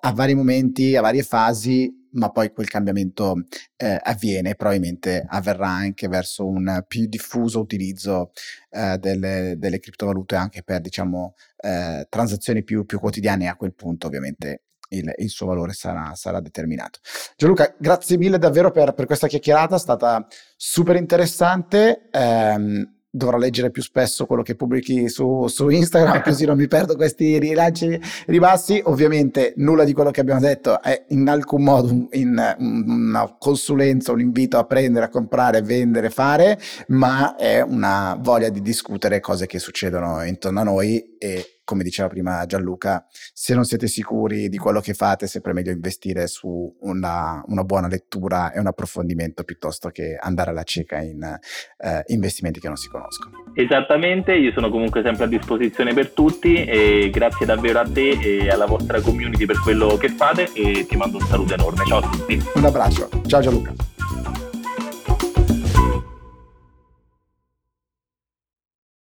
a 0.00 0.12
vari 0.12 0.34
momenti, 0.34 0.96
a 0.96 1.00
varie 1.00 1.22
fasi, 1.22 1.98
ma 2.12 2.30
poi 2.30 2.52
quel 2.52 2.68
cambiamento 2.68 3.44
eh, 3.76 3.98
avviene 4.02 4.50
e 4.50 4.54
probabilmente 4.54 5.24
avverrà 5.28 5.68
anche 5.68 6.08
verso 6.08 6.46
un 6.46 6.84
più 6.86 7.06
diffuso 7.06 7.60
utilizzo 7.60 8.32
eh, 8.70 8.96
delle, 8.98 9.54
delle, 9.58 9.78
criptovalute 9.78 10.34
anche 10.34 10.62
per 10.62 10.80
diciamo 10.80 11.34
eh, 11.58 12.06
transazioni 12.08 12.62
più, 12.64 12.86
più, 12.86 12.98
quotidiane 12.98 13.48
a 13.48 13.56
quel 13.56 13.74
punto 13.74 14.06
ovviamente 14.06 14.62
il, 14.90 15.12
il 15.18 15.28
suo 15.28 15.46
valore 15.46 15.72
sarà, 15.72 16.14
sarà, 16.14 16.40
determinato. 16.40 17.00
Gianluca, 17.36 17.74
grazie 17.78 18.16
mille 18.16 18.38
davvero 18.38 18.70
per, 18.70 18.94
per, 18.94 19.04
questa 19.04 19.26
chiacchierata, 19.26 19.76
è 19.76 19.78
stata 19.78 20.26
super 20.56 20.96
interessante. 20.96 22.08
Ehm, 22.10 22.97
dovrò 23.18 23.36
leggere 23.36 23.70
più 23.70 23.82
spesso 23.82 24.24
quello 24.24 24.42
che 24.42 24.54
pubblichi 24.54 25.10
su, 25.10 25.46
su, 25.48 25.68
Instagram, 25.68 26.22
così 26.22 26.46
non 26.46 26.56
mi 26.56 26.66
perdo 26.66 26.96
questi 26.96 27.38
rilanci 27.38 28.00
ribassi. 28.26 28.80
Ovviamente 28.84 29.52
nulla 29.56 29.84
di 29.84 29.92
quello 29.92 30.10
che 30.10 30.20
abbiamo 30.20 30.40
detto 30.40 30.80
è 30.80 31.04
in 31.08 31.28
alcun 31.28 31.62
modo 31.62 32.08
in, 32.12 32.56
una 32.58 33.36
consulenza, 33.38 34.12
un 34.12 34.20
invito 34.20 34.56
a 34.56 34.64
prendere, 34.64 35.04
a 35.04 35.08
comprare, 35.10 35.60
vendere, 35.60 36.08
fare, 36.08 36.58
ma 36.88 37.36
è 37.36 37.60
una 37.60 38.16
voglia 38.18 38.48
di 38.48 38.62
discutere 38.62 39.20
cose 39.20 39.46
che 39.46 39.58
succedono 39.58 40.24
intorno 40.24 40.60
a 40.60 40.64
noi 40.64 41.16
e 41.18 41.57
come 41.68 41.82
diceva 41.82 42.08
prima 42.08 42.46
Gianluca, 42.46 43.04
se 43.10 43.54
non 43.54 43.64
siete 43.64 43.88
sicuri 43.88 44.48
di 44.48 44.56
quello 44.56 44.80
che 44.80 44.94
fate, 44.94 45.26
è 45.26 45.28
sempre 45.28 45.52
meglio 45.52 45.70
investire 45.70 46.26
su 46.26 46.74
una, 46.80 47.42
una 47.46 47.62
buona 47.62 47.88
lettura 47.88 48.52
e 48.52 48.58
un 48.58 48.68
approfondimento 48.68 49.44
piuttosto 49.44 49.90
che 49.90 50.16
andare 50.18 50.48
alla 50.48 50.62
cieca 50.62 50.96
in 50.96 51.22
eh, 51.22 52.04
investimenti 52.06 52.58
che 52.58 52.68
non 52.68 52.78
si 52.78 52.88
conoscono. 52.88 53.52
Esattamente, 53.54 54.32
io 54.32 54.50
sono 54.52 54.70
comunque 54.70 55.02
sempre 55.02 55.24
a 55.24 55.28
disposizione 55.28 55.92
per 55.92 56.12
tutti 56.12 56.64
e 56.64 57.10
grazie 57.12 57.44
davvero 57.44 57.80
a 57.80 57.84
te 57.86 58.18
e 58.18 58.48
alla 58.48 58.64
vostra 58.64 59.02
community 59.02 59.44
per 59.44 59.60
quello 59.60 59.98
che 59.98 60.08
fate 60.08 60.50
e 60.54 60.86
ti 60.86 60.96
mando 60.96 61.18
un 61.18 61.26
saluto 61.26 61.52
enorme. 61.52 61.84
Ciao 61.84 61.98
a 61.98 62.08
tutti. 62.08 62.42
Un 62.54 62.64
abbraccio, 62.64 63.10
ciao 63.26 63.42
Gianluca. 63.42 63.87